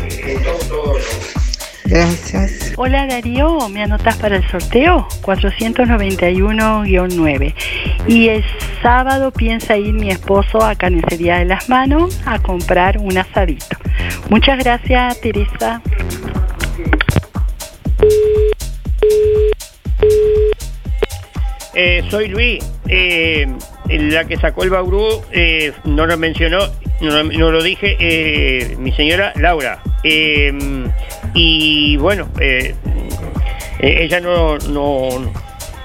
[1.84, 2.72] Gracias.
[2.76, 5.08] Hola Darío, ¿me anotas para el sorteo?
[5.22, 7.54] 491-9.
[8.06, 8.44] Y el
[8.80, 13.76] sábado piensa ir mi esposo a Carnicería de las Manos a comprar un asadito.
[14.30, 15.82] Muchas gracias, Teresa.
[21.74, 23.48] Eh, soy Luis, eh,
[23.88, 26.58] la que sacó el Bauru, eh, no lo mencionó,
[27.00, 29.80] no, lo dije, eh, mi señora Laura.
[30.04, 30.52] Eh,
[31.34, 32.28] y bueno,
[33.80, 35.08] ella no, no,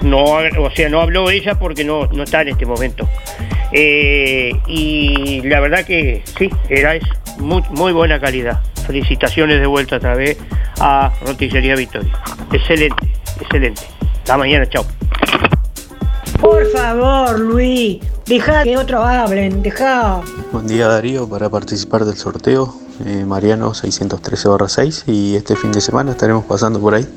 [0.02, 3.08] no, o sea, no habló ella porque no, no está en este momento.
[3.72, 7.08] Y la verdad que sí, era eso,
[7.38, 8.60] muy, muy buena calidad.
[8.86, 10.38] Felicitaciones de vuelta otra vez
[10.78, 12.12] a Roticería Victoria.
[12.52, 13.06] Excelente,
[13.40, 13.82] excelente.
[14.18, 14.84] Hasta mañana, chao.
[16.44, 20.20] Por favor, Luis, deja que otros hablen, deja.
[20.52, 22.74] Buen día Darío, para participar del sorteo,
[23.06, 27.08] eh, Mariano 613-6 y este fin de semana estaremos pasando por ahí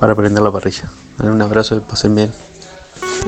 [0.00, 0.90] para prender la parrilla.
[1.22, 2.32] Un abrazo y pasen bien.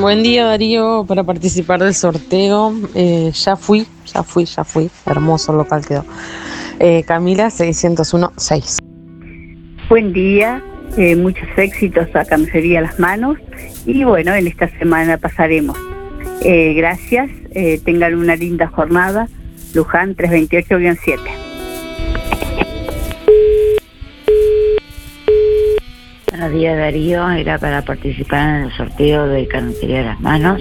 [0.01, 2.75] Buen día Darío, para participar del sorteo.
[2.97, 4.91] eh, ya fui, ya fui, ya fui.
[5.07, 6.05] Hermoso local quedó.
[6.81, 8.79] Eh, Camila 601-6.
[9.89, 10.61] Buen día,
[10.97, 13.39] eh, muchos éxitos a Camisería Las Manos
[13.87, 15.77] y bueno, en esta semana pasaremos.
[16.43, 19.29] Eh, gracias, eh, tengan una linda jornada.
[19.75, 21.19] Luján 328-7.
[26.31, 30.61] Buenos días Darío, era para participar en el sorteo de Carnicería de las Manos.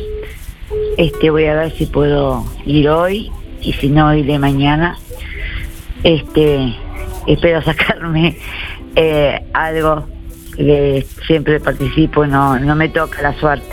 [0.97, 3.31] Este voy a ver si puedo ir hoy
[3.61, 4.97] y si no iré mañana.
[6.03, 6.75] Este
[7.25, 8.37] espero sacarme
[8.95, 10.05] eh, algo
[10.65, 13.69] que siempre participo, no, no me toca la suerte.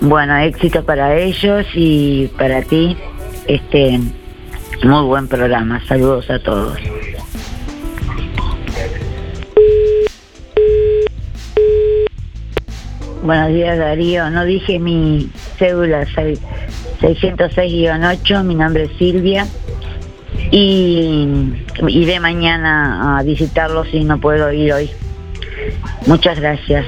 [0.00, 2.96] Bueno, éxito para ellos y para ti.
[3.46, 4.00] Este
[4.84, 5.82] muy buen programa.
[5.86, 6.78] Saludos a todos.
[13.22, 16.40] Buenos días Darío, no dije mi cédula seis-
[17.00, 19.46] 606-8, mi nombre es Silvia
[20.50, 21.26] y
[21.88, 24.90] iré mañana a visitarlos si no puedo ir hoy.
[26.06, 26.84] Muchas gracias.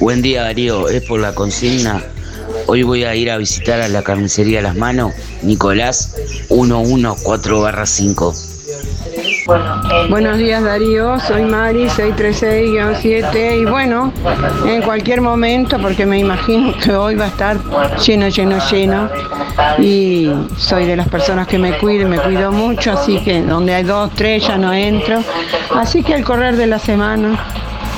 [0.00, 2.02] Buen día Darío, es por la consigna.
[2.66, 6.16] Hoy voy a ir a visitar a la carnicería Las Manos, Nicolás
[6.48, 8.55] 114 5.
[10.10, 14.12] Buenos días Darío, soy Mari 636-7 y bueno,
[14.66, 17.56] en cualquier momento, porque me imagino que hoy va a estar
[18.04, 19.08] lleno, lleno, lleno.
[19.78, 23.74] Y soy de las personas que me cuido, y me cuido mucho, así que donde
[23.74, 25.22] hay dos, tres ya no entro,
[25.74, 27.38] así que al correr de la semana,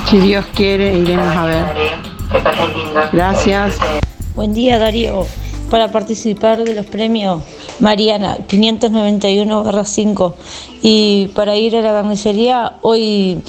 [0.07, 1.65] si Dios quiere, iremos a ver.
[3.11, 3.77] Gracias.
[4.35, 5.25] Buen día Darío,
[5.71, 7.41] para participar de los premios
[7.79, 10.33] Mariana 591-5
[10.81, 13.41] y para ir a la carnicería hoy,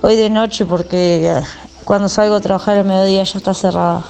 [0.00, 1.42] hoy de noche porque eh,
[1.84, 4.04] cuando salgo a trabajar al mediodía ya está cerrada.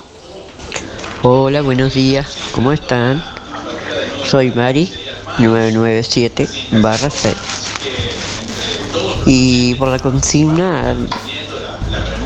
[1.22, 3.22] Hola, buenos días, ¿cómo están?
[4.24, 4.92] Soy Mari,
[5.38, 6.48] 997
[6.82, 7.34] barra 6.
[9.26, 10.94] Y por la consigna,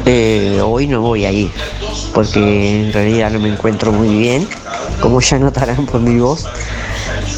[0.05, 1.51] eh, hoy no voy a ir,
[2.12, 4.49] porque en realidad no me encuentro muy bien,
[5.01, 6.45] como ya notarán por mi voz.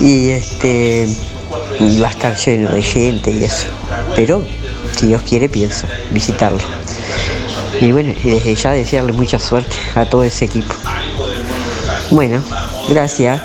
[0.00, 1.06] Y este
[2.02, 3.66] va a estar lleno de gente y eso.
[4.16, 4.42] Pero
[4.96, 6.60] si Dios quiere pienso visitarlo.
[7.80, 10.74] Y bueno, desde ya desearle mucha suerte a todo ese equipo.
[12.10, 12.42] Bueno,
[12.88, 13.42] gracias.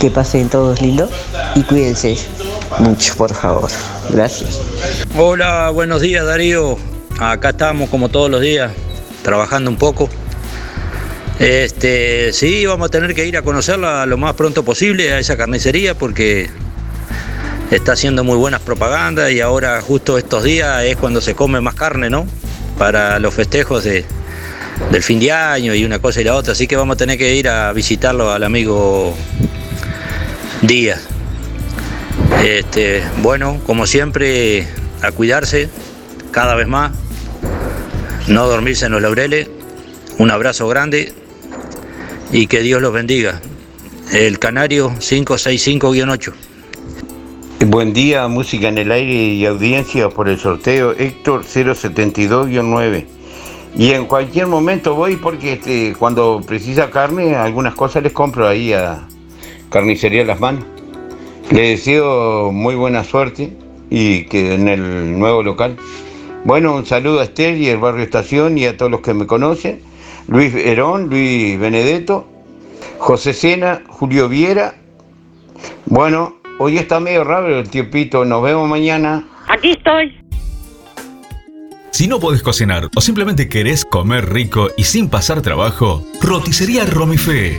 [0.00, 1.10] Que pasen todos lindo
[1.54, 2.16] y cuídense
[2.78, 3.70] mucho, por favor.
[4.08, 4.58] Gracias.
[5.16, 6.78] Hola, buenos días Darío.
[7.18, 8.72] Acá estamos como todos los días,
[9.22, 10.08] trabajando un poco.
[11.40, 15.38] Este, sí, vamos a tener que ir a conocerla lo más pronto posible a esa
[15.38, 16.50] carnicería porque
[17.70, 21.74] está haciendo muy buenas propagandas y ahora justo estos días es cuando se come más
[21.74, 22.26] carne, ¿no?
[22.76, 24.04] Para los festejos de,
[24.92, 27.16] del fin de año y una cosa y la otra, así que vamos a tener
[27.16, 29.16] que ir a visitarlo al amigo
[30.60, 31.00] Díaz.
[32.44, 34.68] Este, bueno, como siempre,
[35.00, 35.70] a cuidarse
[36.32, 36.92] cada vez más,
[38.28, 39.48] no dormirse en los laureles.
[40.18, 41.14] Un abrazo grande
[42.32, 43.40] y que Dios los bendiga.
[44.12, 46.32] El Canario 565-8.
[47.66, 53.04] Buen día, música en el aire y audiencia por el sorteo Héctor 072-9.
[53.76, 58.72] Y en cualquier momento voy porque este, cuando precisa carne, algunas cosas les compro ahí
[58.72, 59.06] a
[59.70, 60.64] Carnicería Las Manos.
[61.50, 63.56] Les deseo muy buena suerte
[63.90, 65.76] y que en el nuevo local.
[66.44, 69.26] Bueno, un saludo a Esther y el barrio Estación y a todos los que me
[69.26, 69.89] conocen.
[70.30, 72.24] Luis Herón, Luis Benedetto,
[72.98, 74.76] José Sena, Julio Viera.
[75.86, 78.24] Bueno, hoy está medio raro el tiempito.
[78.24, 79.28] Nos vemos mañana.
[79.48, 80.16] Aquí estoy.
[81.90, 87.58] Si no podés cocinar o simplemente querés comer rico y sin pasar trabajo, roticería Romifé.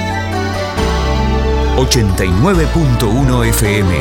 [1.77, 3.95] 89.1 FM.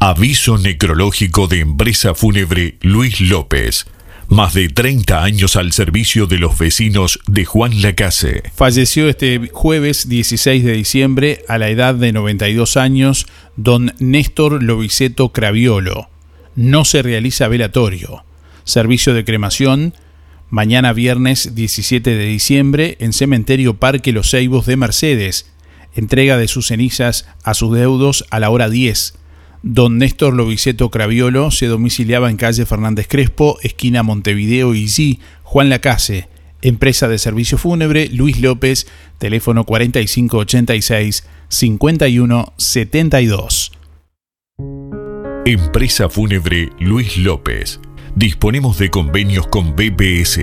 [0.00, 3.86] Aviso necrológico de empresa fúnebre Luis López.
[4.28, 8.42] Más de 30 años al servicio de los vecinos de Juan Lacase.
[8.54, 13.26] Falleció este jueves 16 de diciembre a la edad de 92 años
[13.56, 16.08] don Néstor Loviceto Craviolo.
[16.56, 18.24] No se realiza velatorio.
[18.64, 19.94] Servicio de cremación
[20.52, 25.50] mañana viernes 17 de diciembre en Cementerio Parque Los Ceibos de Mercedes.
[25.94, 29.14] Entrega de sus cenizas a sus deudos a la hora 10.
[29.62, 35.20] Don Néstor Loviceto Craviolo se domiciliaba en calle Fernández Crespo, esquina Montevideo y G.
[35.42, 36.28] Juan Lacase,
[36.60, 43.72] empresa de servicio fúnebre Luis López, teléfono 4586 5172.
[45.46, 47.80] Empresa fúnebre Luis López.
[48.14, 50.38] Disponemos de convenios con BPS,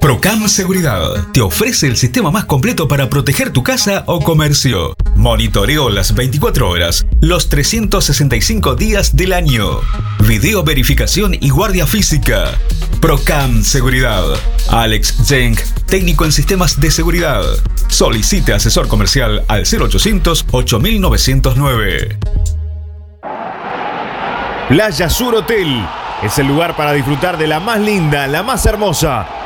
[0.00, 4.94] Procam Seguridad te ofrece el sistema más completo para proteger tu casa o comercio.
[5.16, 9.80] Monitoreo las 24 horas, los 365 días del año.
[10.20, 12.52] Video verificación y guardia física.
[13.00, 14.24] Procam Seguridad.
[14.70, 15.56] Alex Zeng,
[15.86, 17.42] técnico en sistemas de seguridad.
[17.88, 22.18] Solicite asesor comercial al 0800 8909.
[24.68, 25.86] Playa Sur Hotel
[26.22, 29.45] es el lugar para disfrutar de la más linda, la más hermosa.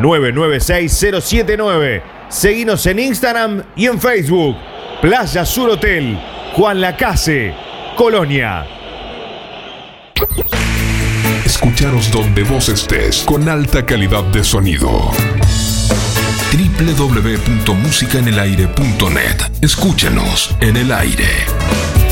[0.00, 2.02] 996 079.
[2.28, 4.56] Seguinos en Instagram y en Facebook.
[5.00, 6.18] Playa Sur Hotel,
[6.54, 7.54] Juan Lacase,
[7.96, 8.66] Colonia.
[11.44, 15.10] Escucharos donde vos estés con alta calidad de sonido.
[16.52, 22.03] www.musicaenelaire.net Escúchanos en el aire.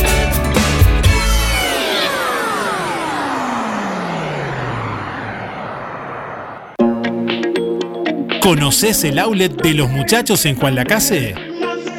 [8.42, 11.36] ¿Conoces el outlet de los muchachos en Juan Lacase?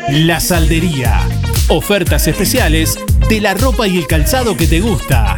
[0.09, 1.21] La Saldería.
[1.69, 2.99] Ofertas especiales
[3.29, 5.37] de la ropa y el calzado que te gusta.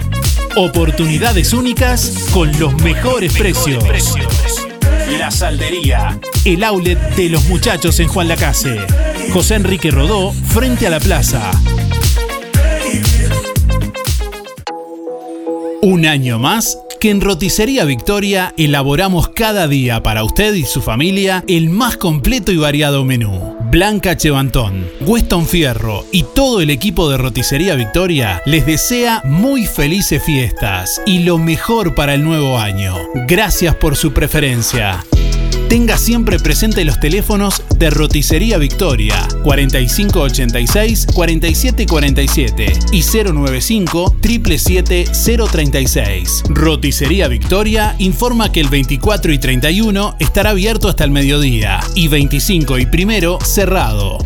[0.56, 3.84] Oportunidades únicas con los mejores precios.
[5.20, 6.20] La Saldería.
[6.44, 8.82] El outlet de los muchachos en Juan Lacase.
[9.32, 11.52] José Enrique Rodó, frente a la plaza.
[15.84, 21.44] Un año más que en Roticería Victoria elaboramos cada día para usted y su familia
[21.48, 23.56] el más completo y variado menú.
[23.72, 30.24] Blanca Chevantón, Weston Fierro y todo el equipo de Roticería Victoria les desea muy felices
[30.24, 32.96] fiestas y lo mejor para el nuevo año.
[33.28, 35.04] Gracias por su preferencia.
[35.70, 46.44] Tenga siempre presente los teléfonos de Roticería Victoria 4586 4747 y 095 777 036.
[46.50, 52.78] Roticería Victoria informa que el 24 y 31 estará abierto hasta el mediodía y 25
[52.78, 54.20] y primero cerrado.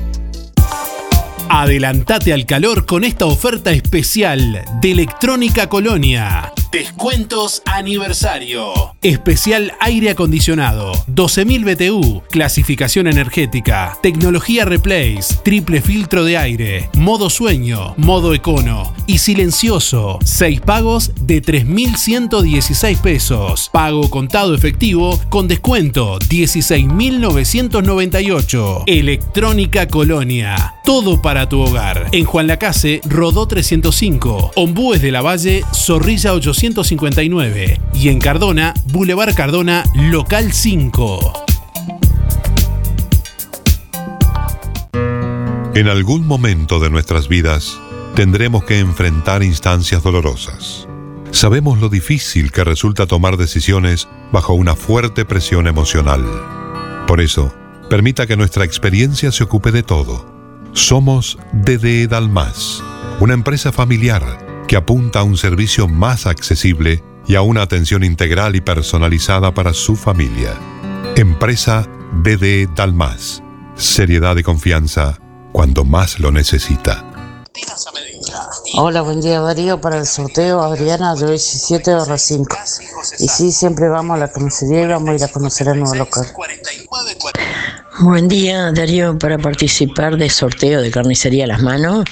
[1.48, 6.54] Adelantate al calor con esta oferta especial de Electrónica Colonia.
[6.72, 8.94] Descuentos aniversario.
[9.02, 10.92] Especial aire acondicionado.
[11.08, 12.22] 12.000 BTU.
[12.30, 13.98] Clasificación energética.
[14.04, 15.38] Tecnología Replace.
[15.44, 16.88] Triple filtro de aire.
[16.94, 17.96] Modo sueño.
[17.98, 18.94] Modo econo.
[19.08, 20.20] Y silencioso.
[20.24, 23.72] 6 pagos de 3.116 pesos.
[23.74, 28.84] Pago contado efectivo con descuento 16.998.
[28.86, 30.76] Electrónica Colonia.
[30.86, 32.10] Todo para tu hogar.
[32.12, 34.52] En Juan Lacase, Rodó 305.
[34.56, 37.80] Ombúes de la Valle, Zorrilla 859.
[37.94, 41.46] Y en Cardona, Boulevard Cardona, Local 5.
[45.76, 47.80] En algún momento de nuestras vidas
[48.16, 50.86] tendremos que enfrentar instancias dolorosas.
[51.32, 56.26] Sabemos lo difícil que resulta tomar decisiones bajo una fuerte presión emocional.
[57.08, 57.54] Por eso,
[57.90, 60.26] permita que nuestra experiencia se ocupe de todo.
[60.74, 62.84] Somos DDE Dalmas,
[63.22, 68.56] una empresa familiar que apunta a un servicio más accesible y a una atención integral
[68.56, 70.54] y personalizada para su familia.
[71.16, 71.88] Empresa
[72.24, 73.42] DDE Dalmas.
[73.76, 75.18] Seriedad y confianza
[75.54, 77.04] cuando más lo necesita.
[78.76, 79.82] Hola, buen día Darío.
[79.82, 82.56] Para el sorteo, Adriana de 17 horas 5.
[83.18, 85.96] Y sí, siempre vamos a la comisaría y vamos a ir a conocer el nuevo
[85.96, 86.28] local.
[88.02, 89.20] Buen día Darío.
[89.20, 92.06] Para participar del sorteo de carnicería a las manos,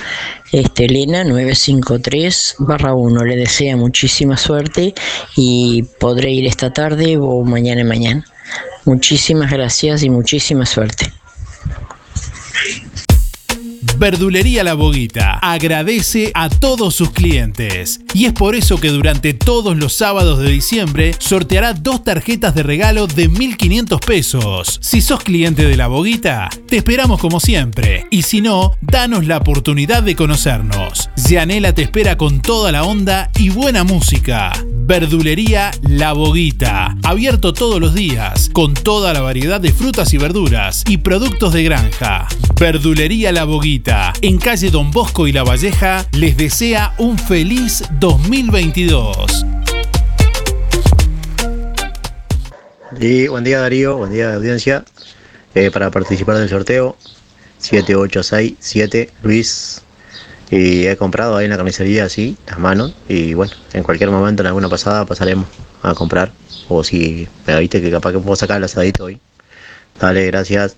[0.52, 3.24] este, Elena 953 barra 1.
[3.24, 4.94] Le desea muchísima suerte
[5.38, 8.26] y podré ir esta tarde o mañana en mañana.
[8.84, 11.14] Muchísimas gracias y muchísima suerte.
[13.98, 19.76] Verdulería La Boguita agradece a todos sus clientes y es por eso que durante todos
[19.76, 24.80] los sábados de diciembre sorteará dos tarjetas de regalo de 1.500 pesos.
[24.84, 29.38] Si sos cliente de La Boguita, te esperamos como siempre y si no, danos la
[29.38, 31.10] oportunidad de conocernos.
[31.28, 34.52] Yanela te espera con toda la onda y buena música.
[34.88, 40.86] Verdulería La Boguita, abierto todos los días, con toda la variedad de frutas y verduras
[40.88, 42.28] y productos de granja.
[42.58, 43.87] Verdulería La Boguita,
[44.22, 49.46] en calle Don Bosco y La Valleja, les desea un feliz 2022.
[53.00, 54.84] Y buen día Darío, buen día audiencia.
[55.56, 56.98] eh, para participar del sorteo
[57.60, 59.82] 7867 Luis.
[60.52, 62.94] Y he comprado ahí en la carnicería así, las manos.
[63.08, 65.48] Y bueno, en cualquier momento, en alguna pasada, pasaremos
[65.84, 66.32] a comprar.
[66.68, 69.20] O si me viste que capaz que puedo sacar el asadito hoy.
[70.00, 70.76] Dale, gracias.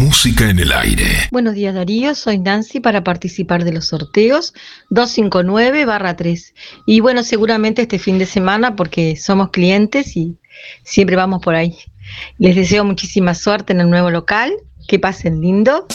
[0.00, 1.04] Música en el aire.
[1.30, 4.52] Buenos días Darío, soy Nancy para participar de los sorteos
[4.90, 6.52] 259-3.
[6.84, 10.36] Y bueno, seguramente este fin de semana porque somos clientes y
[10.82, 11.76] siempre vamos por ahí.
[12.38, 14.52] Les deseo muchísima suerte en el nuevo local,
[14.88, 15.86] que pasen lindo.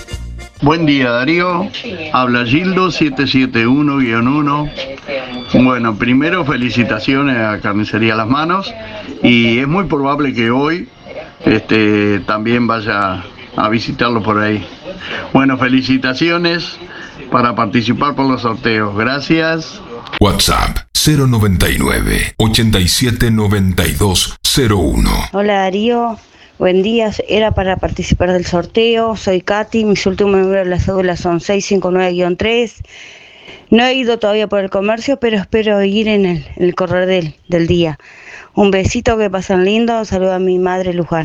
[0.62, 1.70] Buen día Darío,
[2.12, 4.70] habla Gildo 771-1.
[5.54, 8.70] Bueno, primero felicitaciones a Carnicería Las Manos
[9.22, 10.86] y es muy probable que hoy
[11.46, 13.24] este, también vaya
[13.56, 14.64] a visitarlo por ahí.
[15.32, 16.78] Bueno, felicitaciones
[17.30, 18.94] para participar por los sorteos.
[18.96, 19.80] Gracias.
[20.20, 25.10] WhatsApp 099 879201.
[25.32, 26.18] Hola Darío,
[26.58, 27.10] buen día.
[27.28, 29.16] Era para participar del sorteo.
[29.16, 32.74] Soy Katy, mis últimos números de la cédula son 659-3.
[33.70, 37.06] No he ido todavía por el comercio, pero espero ir en el, en el correr
[37.06, 37.98] del, del día.
[38.54, 40.04] Un besito, que pasen lindo.
[40.04, 41.24] Saludo a mi madre Luján.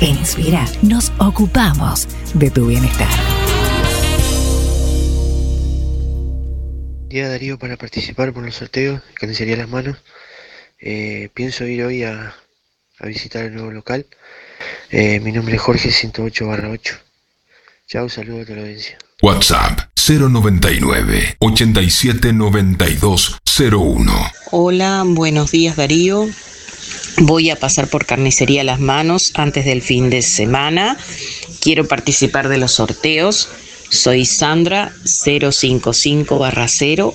[0.00, 3.08] En Inspira nos ocupamos de tu bienestar.
[7.08, 9.98] Día Darío para participar por los sorteos, carnicería Las Manos.
[10.80, 12.34] Eh, pienso ir hoy a,
[12.98, 14.06] a visitar el nuevo local.
[14.90, 16.94] Eh, mi nombre es Jorge 108 8.
[17.86, 18.96] Chao, saludos a la audiencia.
[19.20, 24.30] WhatsApp 099 879201.
[24.50, 26.26] Hola, buenos días Darío.
[27.24, 30.96] Voy a pasar por carnicería Las Manos antes del fin de semana.
[31.60, 33.48] Quiero participar de los sorteos.
[33.90, 37.14] Soy Sandra 055 0.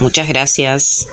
[0.00, 1.06] Muchas gracias.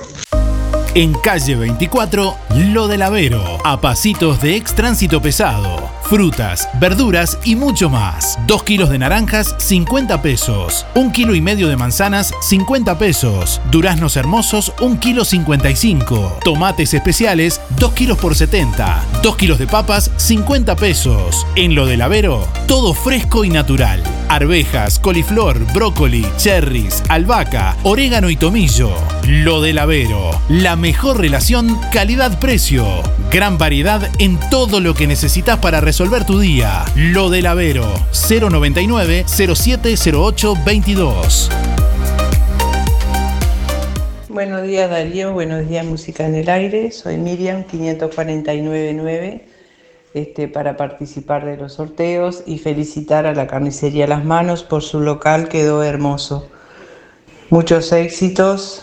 [0.96, 3.58] En calle 24, Lo del Avero.
[3.64, 5.88] A pasitos de ex tránsito pesado.
[6.12, 8.38] Frutas, verduras y mucho más.
[8.46, 10.84] 2 kilos de naranjas, 50 pesos.
[10.94, 13.62] 1 kilo y medio de manzanas, 50 pesos.
[13.70, 16.40] Duraznos hermosos, 1 kilo 55.
[16.44, 19.02] Tomates especiales, 2 kilos por 70.
[19.22, 21.46] 2 kilos de papas, 50 pesos.
[21.56, 24.02] En Lo del Avero, todo fresco y natural.
[24.28, 28.92] Arvejas, coliflor, brócoli, cherries, albahaca, orégano y tomillo.
[29.26, 30.38] Lo del Avero.
[30.50, 32.84] La mejor relación calidad-precio.
[33.30, 36.84] Gran variedad en todo lo que necesitas para resolver tu día.
[36.96, 37.86] Lo del Avero.
[38.28, 41.48] 099 0708 22.
[44.28, 49.46] Buenos días Darío, buenos días Música en el Aire, soy Miriam 5499
[50.14, 54.98] este, para participar de los sorteos y felicitar a la carnicería Las Manos por su
[55.00, 56.48] local, quedó hermoso.
[57.50, 58.82] Muchos éxitos,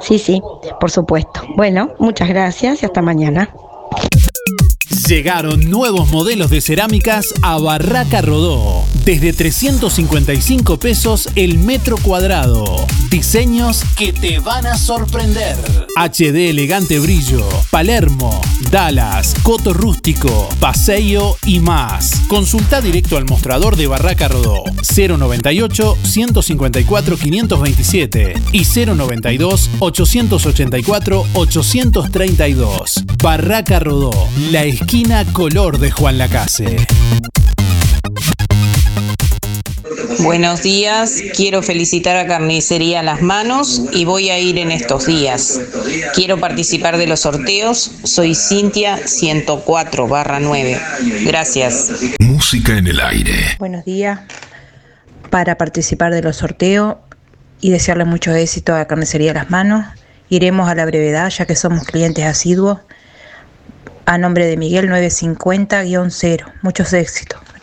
[0.01, 0.41] Sí, sí,
[0.77, 1.41] por supuesto.
[1.55, 3.49] Bueno, muchas gracias y hasta mañana.
[5.07, 8.83] Llegaron nuevos modelos de cerámicas a Barraca Rodó.
[9.09, 12.85] Desde 355 pesos el metro cuadrado.
[13.09, 15.57] Diseños que te van a sorprender.
[15.95, 22.21] HD elegante brillo, Palermo, Dallas, Coto rústico, Paseo y más.
[22.27, 24.63] Consulta directo al mostrador de Barraca Rodó.
[24.95, 33.03] 098 154 527 y 092 884 832.
[33.23, 34.11] Barraca Rodó,
[34.51, 36.77] la esquina color de Juan Lacase.
[40.19, 45.59] Buenos días, quiero felicitar a Carnicería Las Manos y voy a ir en estos días.
[46.13, 50.79] Quiero participar de los sorteos, soy Cintia 104 barra 9.
[51.25, 51.91] Gracias.
[52.19, 53.33] Música en el aire.
[53.57, 54.19] Buenos días.
[55.29, 56.97] Para participar de los sorteos
[57.61, 59.85] y desearle mucho éxito a Carnicería Las Manos,
[60.29, 62.79] iremos a la brevedad ya que somos clientes asiduos.
[64.05, 66.53] A nombre de Miguel 950-0.
[66.61, 67.39] Muchos éxitos.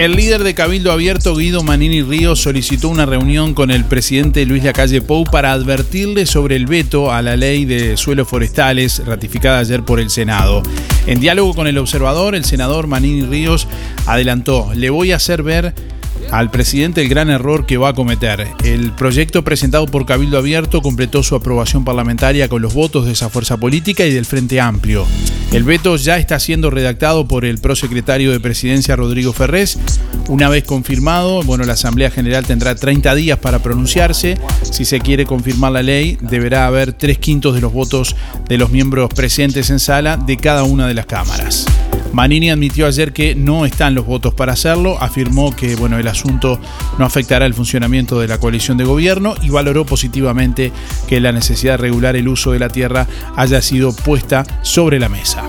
[0.00, 4.64] El líder de Cabildo Abierto, Guido Manini Ríos, solicitó una reunión con el presidente Luis
[4.64, 9.82] Lacalle Pou para advertirle sobre el veto a la ley de suelos forestales ratificada ayer
[9.82, 10.62] por el Senado.
[11.06, 13.68] En diálogo con el observador, el senador Manini Ríos
[14.06, 15.74] adelantó, le voy a hacer ver
[16.30, 18.46] al presidente el gran error que va a cometer.
[18.64, 23.28] El proyecto presentado por Cabildo Abierto completó su aprobación parlamentaria con los votos de esa
[23.28, 25.06] fuerza política y del Frente Amplio.
[25.52, 29.78] El veto ya está siendo redactado por el prosecretario de Presidencia Rodrigo Ferrés.
[30.28, 34.38] Una vez confirmado, bueno, la Asamblea General tendrá 30 días para pronunciarse.
[34.62, 38.14] Si se quiere confirmar la ley, deberá haber tres quintos de los votos
[38.48, 41.66] de los miembros presentes en sala de cada una de las cámaras.
[42.12, 46.60] Manini admitió ayer que no están los votos para hacerlo, afirmó que bueno, el asunto
[46.98, 50.72] no afectará el funcionamiento de la coalición de gobierno y valoró positivamente
[51.08, 53.06] que la necesidad de regular el uso de la tierra
[53.36, 55.48] haya sido puesta sobre la mesa.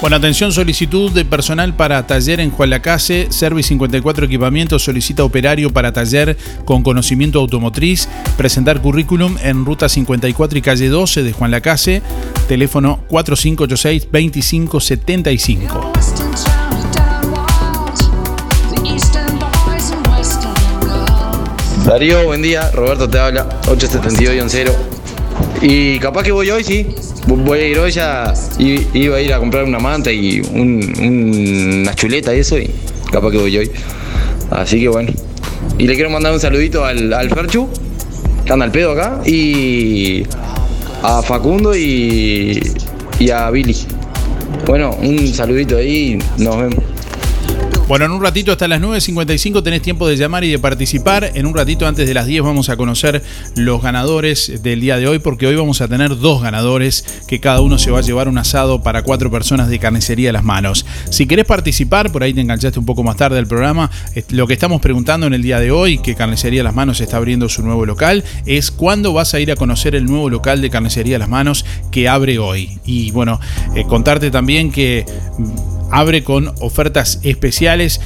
[0.00, 3.28] Bueno, atención, solicitud de personal para taller en Juan Lacase.
[3.30, 6.36] Service 54 Equipamientos solicita operario para taller
[6.66, 8.06] con conocimiento automotriz.
[8.36, 12.02] Presentar currículum en ruta 54 y calle 12 de Juan Lacase.
[12.46, 15.92] Teléfono 4586-2575.
[21.86, 22.70] Darío, buen día.
[22.72, 23.48] Roberto te habla.
[23.62, 24.95] 872-0.
[25.68, 26.86] Y capaz que voy hoy, sí.
[27.26, 28.32] Voy a ir hoy ya.
[28.58, 32.56] Iba a ir a comprar una manta y un- una chuleta y eso.
[32.56, 32.70] Y
[33.10, 33.70] capaz que voy hoy.
[34.50, 35.10] Así que bueno.
[35.76, 37.68] Y le quiero mandar un saludito al, al Ferchu,
[38.44, 39.20] que anda al pedo acá.
[39.26, 40.22] Y
[41.02, 42.60] a Facundo y,
[43.18, 43.76] y a Billy.
[44.66, 46.16] Bueno, un saludito ahí.
[46.38, 46.84] Nos vemos.
[47.88, 51.30] Bueno, en un ratito hasta las 9.55 tenés tiempo de llamar y de participar.
[51.34, 53.22] En un ratito antes de las 10 vamos a conocer
[53.54, 57.60] los ganadores del día de hoy porque hoy vamos a tener dos ganadores que cada
[57.60, 60.84] uno se va a llevar un asado para cuatro personas de carnicería a las manos.
[61.10, 63.88] Si querés participar, por ahí te enganchaste un poco más tarde del programa,
[64.30, 67.18] lo que estamos preguntando en el día de hoy, que Carnicería a las Manos está
[67.18, 70.70] abriendo su nuevo local, es cuándo vas a ir a conocer el nuevo local de
[70.70, 72.80] Carnicería a las Manos que abre hoy.
[72.84, 73.38] Y bueno,
[73.76, 75.06] eh, contarte también que
[75.90, 78.00] abre con ofertas especiales.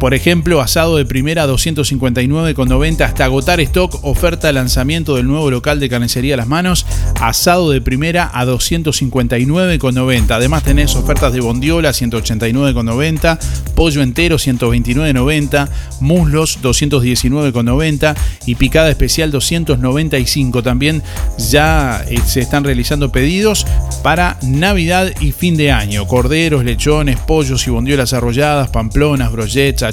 [0.00, 5.50] Por ejemplo, asado de primera a 259,90 hasta agotar stock, oferta de lanzamiento del nuevo
[5.50, 6.84] local de carnicería las manos,
[7.18, 10.30] asado de primera a 259,90.
[10.32, 13.38] Además tenés ofertas de bondiola 189,90,
[13.74, 15.68] pollo entero 129,90,
[16.00, 18.14] muslos 219,90
[18.44, 20.62] y picada especial 295.
[20.62, 21.02] También
[21.38, 23.66] ya eh, se están realizando pedidos
[24.02, 26.06] para Navidad y fin de año.
[26.06, 29.85] Corderos, lechones, pollos y bondiolas arrolladas, pamplonas, brochets,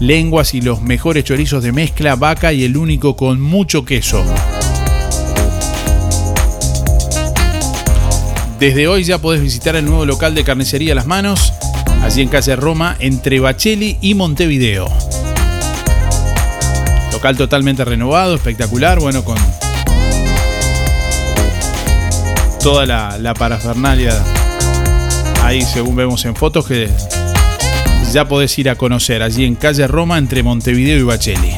[0.00, 4.24] lenguas y los mejores chorizos de mezcla, vaca y el único con mucho queso.
[8.58, 11.52] Desde hoy ya podés visitar el nuevo local de carnicería Las Manos,
[12.02, 14.88] allí en calle Roma, entre Bacheli y Montevideo.
[17.12, 19.36] Local totalmente renovado, espectacular, bueno, con
[22.62, 24.12] toda la, la parafernalia
[25.46, 26.90] ahí según vemos en fotos que
[28.12, 31.52] ya podés ir a conocer allí en calle Roma entre Montevideo y Bacheli.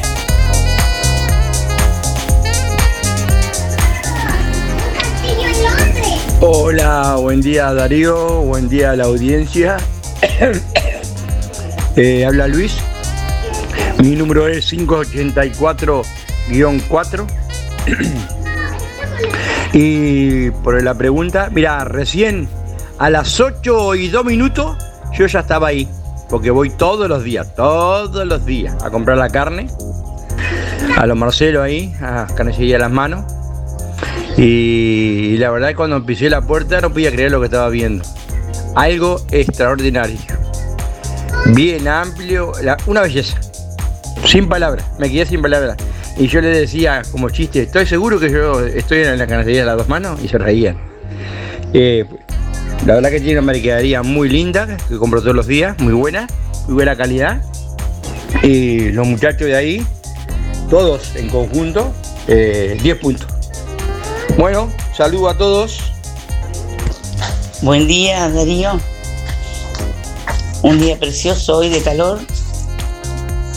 [6.41, 9.77] Hola, buen día Darío, buen día a la audiencia.
[11.95, 12.77] Eh, habla Luis.
[14.01, 17.25] Mi número es 584-4.
[19.73, 22.47] y por la pregunta, mira, recién
[22.99, 24.77] a las 8 y 2 minutos
[25.11, 25.89] yo ya estaba ahí.
[26.29, 29.67] Porque voy todos los días, todos los días a comprar la carne.
[30.97, 33.25] A los Marcelo ahí, a Carnicería las Manos.
[34.37, 38.05] Y la verdad cuando pisé la puerta no podía creer lo que estaba viendo.
[38.75, 40.19] Algo extraordinario.
[41.53, 42.51] Bien amplio,
[42.85, 43.39] una belleza.
[44.25, 45.77] Sin palabras, me quedé sin palabras.
[46.17, 49.65] Y yo le decía como chiste, ¿estoy seguro que yo estoy en la carnicería de
[49.65, 50.19] las dos manos?
[50.23, 50.77] Y se reían.
[51.73, 52.05] Eh,
[52.85, 56.27] la verdad que tiene una mercadería muy linda, que compro todos los días, muy buena,
[56.65, 57.41] muy buena calidad.
[58.43, 59.87] Y los muchachos de ahí,
[60.69, 61.91] todos en conjunto,
[62.27, 63.27] eh, 10 puntos.
[64.37, 65.91] Bueno, saludo a todos.
[67.61, 68.79] Buen día, Darío.
[70.61, 72.19] Un día precioso hoy de calor.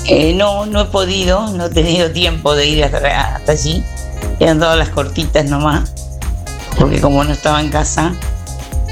[0.08, 3.84] Eh, no, no he podido, no he tenido tiempo de ir hasta, hasta allí.
[4.40, 5.92] He andado las cortitas nomás,
[6.76, 8.12] porque como no estaba en casa,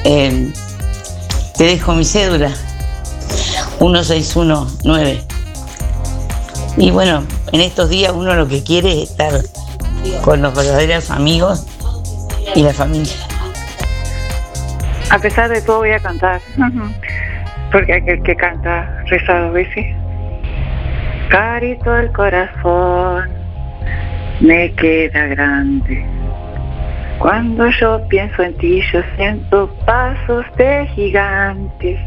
[0.04, 0.52] eh,
[1.56, 2.52] te dejo mi cédula,
[3.80, 5.20] 1619.
[6.76, 9.32] Y bueno, en estos días uno lo que quiere es estar
[10.22, 11.66] con los verdaderos amigos
[12.54, 13.12] y la familia.
[15.10, 16.40] A pesar de todo voy a cantar.
[17.72, 19.86] Porque aquel que canta reza dos veces.
[21.28, 23.28] Carito el corazón
[24.40, 26.19] me queda grande.
[27.20, 32.00] Cuando yo pienso en ti, yo siento pasos de gigantes.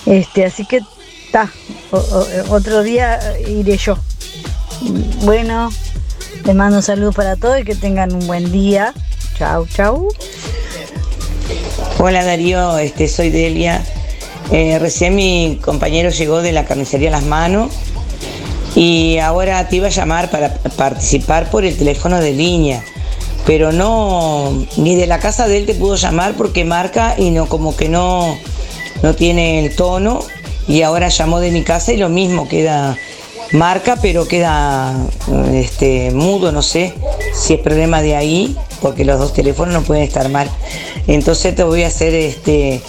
[0.05, 0.83] Este, así que
[1.29, 1.51] está.
[2.49, 3.99] Otro día iré yo.
[5.25, 5.71] Bueno,
[6.45, 8.95] les mando un saludo para todos y que tengan un buen día.
[9.37, 10.09] Chau, chau.
[11.99, 13.85] Hola Darío, este, soy Delia.
[14.51, 17.73] Eh, recién mi compañero llegó de la carnicería Las Manos
[18.75, 22.83] y ahora te iba a llamar para participar por el teléfono de línea,
[23.45, 27.47] pero no, ni de la casa de él te pudo llamar porque marca y no,
[27.47, 28.39] como que no,
[29.03, 30.21] no tiene el tono
[30.69, 32.97] y ahora llamó de mi casa y lo mismo, queda
[33.53, 34.95] marca pero queda
[35.53, 36.95] este, mudo, no sé
[37.35, 40.51] si es problema de ahí, porque los dos teléfonos no pueden estar mal.
[41.07, 42.81] Entonces te voy a hacer este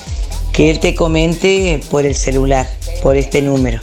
[0.51, 2.67] que él te comente por el celular,
[3.01, 3.79] por este número.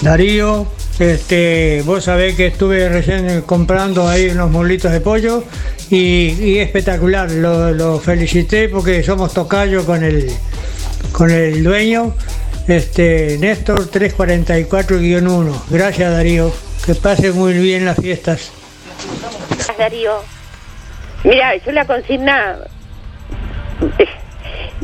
[0.00, 0.66] Darío,
[0.98, 5.44] este, vos sabés que estuve recién comprando ahí unos molitos de pollo
[5.90, 10.30] y, y espectacular, lo, felicité porque somos tocayo con el,
[11.12, 12.14] con el dueño,
[12.68, 15.62] este, Néstor 344-1.
[15.70, 16.52] Gracias Darío,
[16.84, 18.52] que pasen muy bien las fiestas.
[19.78, 20.18] Darío.
[21.24, 22.58] Mira, yo la consigna
[23.98, 24.08] es,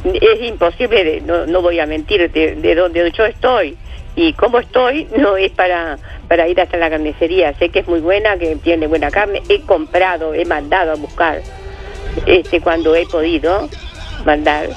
[0.14, 3.76] es imposible, de- no, no voy a mentir, de, de donde yo estoy
[4.14, 7.52] y cómo estoy no es para para ir hasta la carnicería.
[7.58, 9.42] Sé que es muy buena, que tiene buena carne.
[9.50, 11.42] He comprado, he mandado a buscar
[12.24, 13.68] este cuando he podido
[14.24, 14.70] mandar.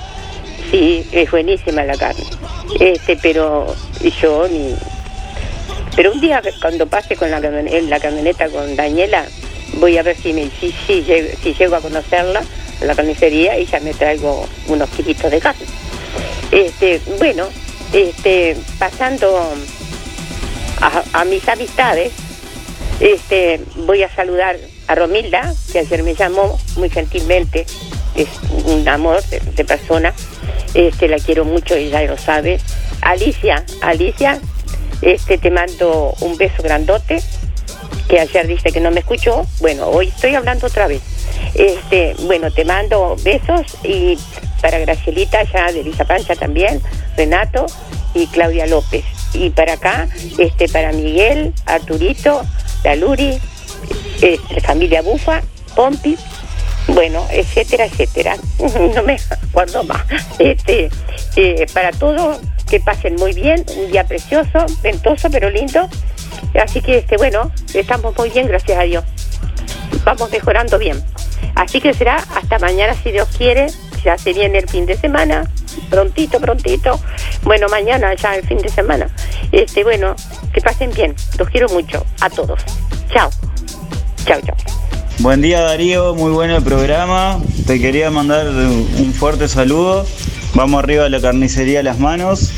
[0.71, 2.23] Sí, es buenísima la carne.
[2.79, 3.67] Este, pero
[4.21, 4.75] yo ni
[5.95, 9.25] pero un día cuando pase con la camioneta, en la camioneta con Daniela,
[9.75, 12.43] voy a ver si, me, si, si, llego, a conocerla,
[12.81, 15.65] la carnicería, y ya me traigo unos kilitos de carne.
[16.51, 17.47] Este, bueno,
[17.93, 19.41] este, pasando
[21.13, 22.11] a, mis amistades,
[22.99, 27.65] este, voy a saludar a Romilda, que ayer me llamó muy gentilmente,
[28.15, 28.27] es
[28.65, 30.13] un amor de persona,
[30.75, 32.59] este, la quiero mucho, ella lo sabe.
[33.01, 34.39] Alicia, Alicia,
[35.01, 37.21] este, te mando un beso grandote,
[38.09, 41.01] que ayer dice que no me escuchó, bueno, hoy estoy hablando otra vez.
[41.55, 44.17] Este, bueno, te mando besos y
[44.61, 46.81] para Gracielita ya de Lisa Pancha también,
[47.17, 47.65] Renato
[48.13, 49.05] y Claudia López.
[49.33, 50.07] Y para acá,
[50.37, 52.43] este, para Miguel, Arturito,
[52.83, 53.39] Daluri,
[54.21, 55.41] este, familia Bufa,
[55.75, 56.17] Pompi
[56.87, 58.37] bueno, etcétera, etcétera.
[58.95, 60.05] No me acuerdo más.
[60.39, 60.89] Este,
[61.35, 62.39] eh, para todos,
[62.69, 65.87] que pasen muy bien, un día precioso, ventoso, pero lindo.
[66.61, 69.03] Así que, este, bueno, estamos muy bien, gracias a Dios.
[70.03, 71.01] Vamos mejorando bien.
[71.55, 73.67] Así que será hasta mañana, si Dios quiere.
[74.03, 75.49] Ya se viene el fin de semana,
[75.89, 76.99] prontito, prontito.
[77.41, 79.09] Bueno, mañana ya el fin de semana.
[79.51, 80.15] Este, bueno,
[80.53, 81.15] que pasen bien.
[81.39, 82.61] Los quiero mucho a todos.
[83.11, 83.29] Chao.
[84.25, 84.74] Chao, chao.
[85.19, 87.39] Buen día Darío, muy bueno el programa.
[87.65, 90.05] Te quería mandar un fuerte saludo.
[90.53, 92.51] Vamos arriba a la carnicería Las Manos.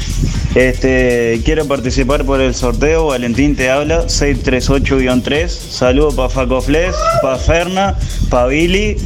[0.56, 3.08] Este, quiero participar por el sorteo.
[3.08, 5.48] Valentín te habla, 638-3.
[5.48, 7.96] Saludo para Faco Flex, para Ferna,
[8.30, 8.98] para Billy,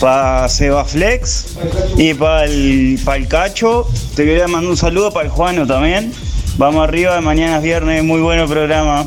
[0.00, 1.56] para Sebaflex
[1.96, 3.88] y para el, pa el, Cacho.
[4.14, 6.12] Te quería mandar un saludo para el Juano también.
[6.58, 9.06] Vamos arriba, mañana es viernes, muy bueno programa.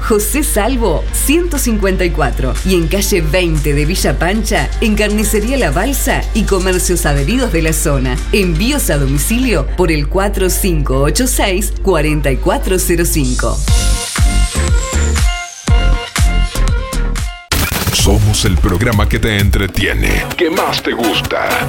[0.00, 6.44] José Salvo 154 y en calle 20 de Villa Pancha, en Carnicería La Balsa y
[6.44, 8.16] comercios adheridos de la zona.
[8.32, 13.58] Envíos a domicilio por el 4586 4405.
[17.92, 21.68] Somos el programa que te entretiene, que más te gusta.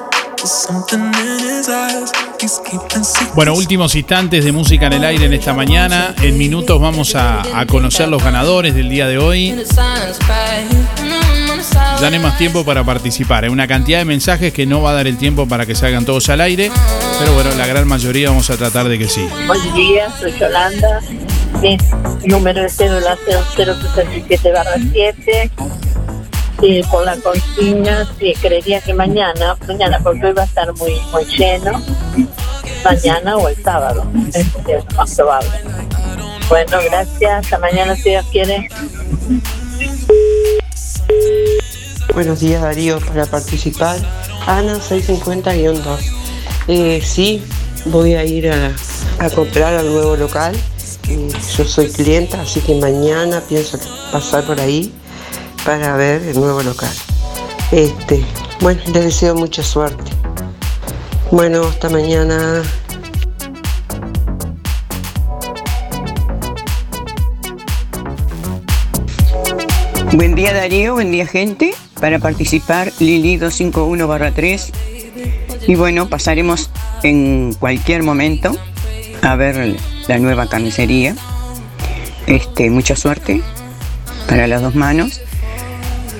[3.35, 6.15] Bueno, últimos instantes de música en el aire en esta mañana.
[6.21, 9.55] En minutos vamos a, conocer los ganadores del día de hoy.
[11.99, 13.43] Ya no hay más tiempo para participar.
[13.43, 16.05] Hay una cantidad de mensajes que no va a dar el tiempo para que salgan
[16.05, 16.71] todos al aire,
[17.19, 19.27] pero bueno, la gran mayoría vamos a tratar de que sí.
[19.45, 21.01] Buen día, soy Yolanda.
[21.61, 21.77] Mi
[22.25, 23.15] número de cédula
[23.55, 24.53] 0067
[24.91, 25.51] 7
[26.61, 28.07] eh, con la cocina.
[28.19, 31.81] que creería que mañana, mañana porque hoy va a estar muy, muy lleno,
[32.83, 35.49] mañana o el sábado, es más probable.
[36.49, 38.69] Bueno, gracias, hasta mañana si Dios quiere.
[42.13, 43.97] Buenos días Darío, para participar,
[44.45, 45.97] Ana 650-2.
[46.67, 47.43] Eh, sí,
[47.85, 48.73] voy a ir a,
[49.33, 50.55] comprar al nuevo local.
[51.07, 53.79] Eh, yo soy clienta, así que mañana pienso
[54.11, 54.93] pasar por ahí
[55.65, 56.91] para ver el nuevo local.
[57.71, 58.23] Este,
[58.61, 60.11] bueno, les deseo mucha suerte.
[61.31, 62.63] Bueno, hasta mañana.
[70.13, 71.73] Buen día Darío, buen día gente.
[71.99, 74.71] Para participar, Lili 251-3.
[75.67, 76.69] Y bueno, pasaremos
[77.03, 78.51] en cualquier momento
[79.21, 79.77] a ver
[80.07, 81.15] la nueva carnicería.
[82.27, 83.41] Este, mucha suerte
[84.27, 85.21] para las dos manos.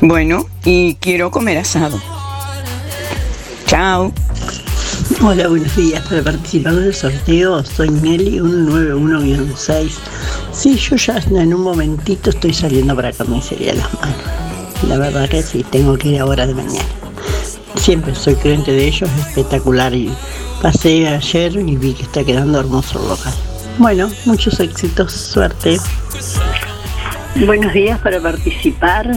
[0.02, 2.02] Bueno, y quiero comer asado.
[3.68, 4.12] Chao.
[5.22, 6.02] Hola, buenos días.
[6.08, 9.92] Para participar del sorteo soy Nelly 191-6.
[10.52, 14.18] Sí, yo ya en un momentito estoy saliendo para carnicería las manos.
[14.88, 16.90] La verdad que sí, tengo que ir ahora de mañana.
[17.76, 19.94] Siempre soy cliente de ellos, es espectacular.
[19.94, 20.12] Y
[20.64, 23.34] pasé ayer y vi que está quedando hermoso el local.
[23.78, 25.78] Bueno, muchos éxitos, suerte.
[27.46, 29.12] Buenos días para participar.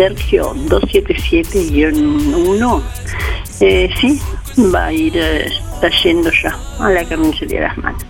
[0.00, 2.82] Sergio 277-1.
[3.60, 4.18] Eh, sí,
[4.74, 8.02] va a ir, eh, está yendo ya a la carnicería de las manos.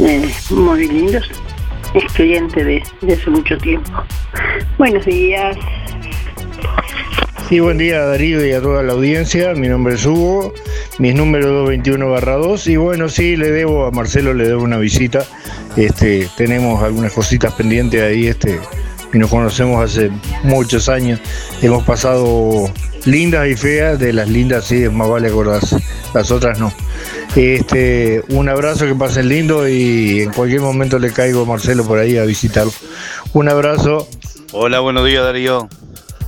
[0.00, 1.30] Eh, muy lindos.
[1.94, 3.92] Es cliente de, de hace mucho tiempo.
[4.76, 5.56] Buenos días.
[7.48, 9.54] Sí, buen día Darío y a toda la audiencia.
[9.54, 10.52] Mi nombre es Hugo,
[10.98, 15.24] mi número 221 2 y bueno, sí, le debo a Marcelo, le debo una visita.
[15.76, 18.58] Este, tenemos algunas cositas pendientes ahí, este,
[19.12, 20.10] y nos conocemos hace
[20.42, 21.20] muchos años.
[21.60, 22.70] Hemos pasado
[23.04, 25.76] lindas y feas, de las lindas sí, más vale acordarse,
[26.14, 26.72] las otras no.
[27.36, 31.98] Este, un abrazo, que pasen lindo y en cualquier momento le caigo a Marcelo por
[31.98, 32.72] ahí a visitarlo.
[33.32, 34.06] Un abrazo.
[34.52, 35.68] Hola, buenos días Darío.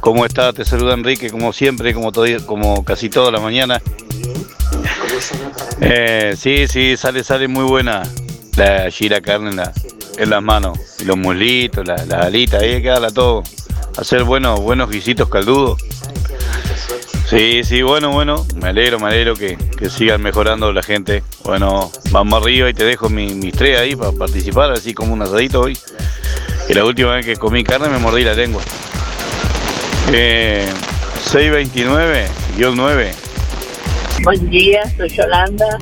[0.01, 0.55] ¿Cómo estás?
[0.55, 3.81] Te saluda Enrique, como siempre, como, todo, como casi toda la mañana.
[5.81, 8.03] Eh, sí, sí, sale, sale muy buena
[8.57, 9.73] la gira carne en, la-
[10.19, 10.79] en las manos.
[11.05, 13.43] Los muslitos, las la alitas, hay que darla todo.
[13.97, 15.81] Hacer buenos, buenos guisitos caldudos.
[17.29, 21.23] Sí, sí, bueno, bueno, me alegro, me alegro que, que sigan mejorando la gente.
[21.43, 25.23] Bueno, vamos arriba y te dejo mi- mis tres ahí para participar, así como un
[25.23, 25.77] asadito hoy.
[26.69, 28.63] Que la última vez que comí carne me mordí la lengua.
[30.13, 30.67] Eh,
[31.33, 33.13] 629-9.
[34.23, 35.79] Buen día, soy Yolanda.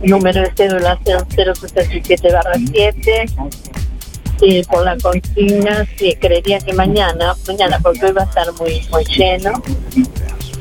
[0.00, 2.28] Número de cédula es 067
[2.72, 3.26] 7.
[4.42, 8.82] Y por la consigna, sí, creería que mañana, mañana, porque hoy va a estar muy,
[8.90, 9.62] muy lleno.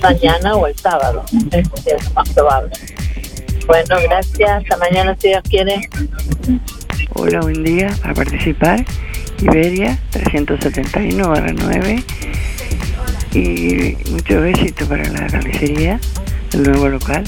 [0.02, 2.72] Mañana o el sábado, es lo más probable.
[3.68, 4.50] Bueno, gracias.
[4.50, 5.90] Hasta mañana, si Dios quiere.
[7.14, 7.94] Hola, buen día.
[8.02, 8.86] Para participar,
[9.42, 12.04] Iberia 371 9.
[13.34, 16.00] Y mucho éxito para la carnicería,
[16.54, 17.26] el nuevo local.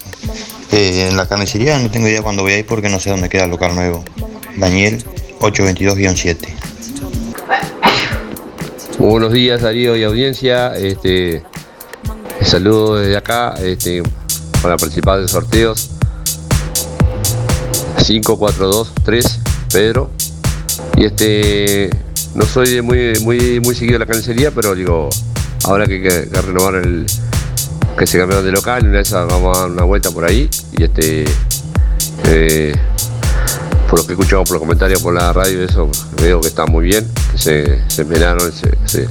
[0.73, 3.29] Eh, en la carnicería no tengo idea cuándo voy a ir porque no sé dónde
[3.29, 4.03] queda el local nuevo.
[4.57, 5.01] Daniel
[5.39, 6.72] 822-7.
[8.99, 11.43] Buenos días Darío y audiencia, este,
[12.41, 14.03] saludo desde acá este,
[14.61, 15.89] para participar de sorteos
[17.97, 19.39] 5423
[19.71, 20.11] Pedro.
[20.95, 21.89] Y este
[22.35, 25.09] no soy muy muy muy seguido de la carnicería pero digo
[25.65, 27.05] ahora que que, que renovar el
[27.97, 30.49] que se cambiaron de local una vez vamos a dar una vuelta por ahí.
[30.77, 31.25] Y este
[32.27, 32.73] eh,
[33.93, 35.87] por lo que escuchamos por los comentarios por la radio, eso
[36.19, 39.07] veo que está muy bien, que se, se envenaron, se,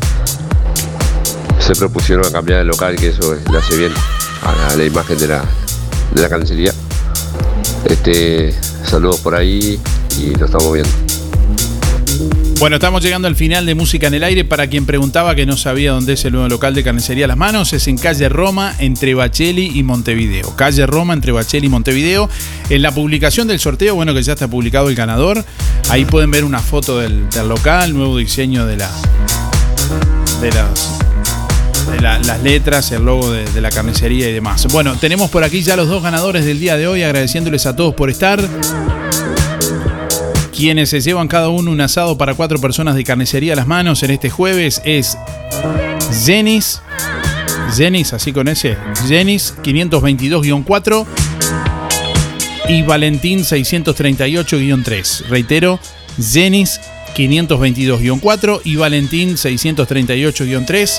[1.61, 3.93] se, propusieron a cambiar el local, que eso le hace bien
[4.43, 5.45] a, la imagen de la,
[6.13, 6.75] de la carnicería.
[7.85, 8.53] Este,
[8.85, 9.81] saludos por ahí
[10.19, 11.12] y lo estamos viendo.
[12.63, 14.45] Bueno, estamos llegando al final de Música en el Aire.
[14.45, 17.73] Para quien preguntaba que no sabía dónde es el nuevo local de Carnicería Las Manos,
[17.73, 20.55] es en calle Roma, entre Bacheli y Montevideo.
[20.55, 22.31] Calle Roma, entre Bacheli y Montevideo.
[22.71, 25.45] En la publicación del sorteo, bueno, que ya está publicado el ganador,
[25.89, 28.91] ahí pueden ver una foto del, local, nuevo diseño de la.
[30.41, 30.99] de las.
[31.91, 34.69] de la- las letras, el logo de la carnicería y demás.
[34.71, 37.93] Bueno, tenemos por aquí ya los dos ganadores del día de hoy, agradeciéndoles a todos
[37.97, 38.41] por estar
[40.63, 44.05] quienes se llevan cada uno un asado para cuatro personas de carnicería a las manos
[44.05, 45.19] en este jueves es
[46.25, 46.81] Jenis,
[47.77, 48.77] Jenis, así con ese,
[49.09, 51.05] Jenis 522-4
[52.69, 55.27] y Valentín 638-3.
[55.27, 55.81] Reitero,
[56.17, 56.81] Jenis
[57.17, 60.99] 522-4 y Valentín 638-3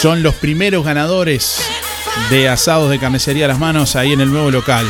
[0.00, 1.58] son los primeros ganadores
[2.30, 4.86] de asados de carnicería a las manos ahí en el nuevo local.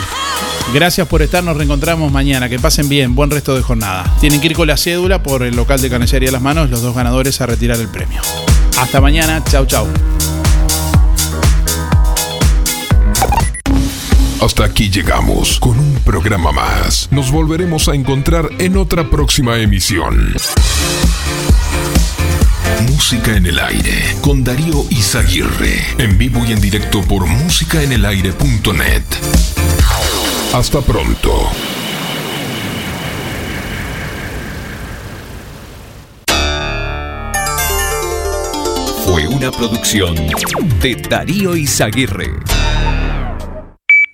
[0.73, 2.49] Gracias por estar, nos reencontramos mañana.
[2.49, 4.05] Que pasen bien, buen resto de jornada.
[4.21, 6.95] Tienen que ir con la cédula por el local de carnicería las manos, los dos
[6.95, 8.21] ganadores a retirar el premio.
[8.79, 9.87] Hasta mañana, chau chau.
[14.41, 17.09] Hasta aquí llegamos con un programa más.
[17.11, 20.35] Nos volveremos a encontrar en otra próxima emisión.
[22.91, 25.83] Música en el aire con Darío Izaguirre.
[25.99, 29.03] En vivo y en directo por musicaenelaire.net.
[30.55, 31.33] Hasta pronto.
[39.05, 40.15] Fue una producción
[40.81, 42.31] de Darío Izaguirre.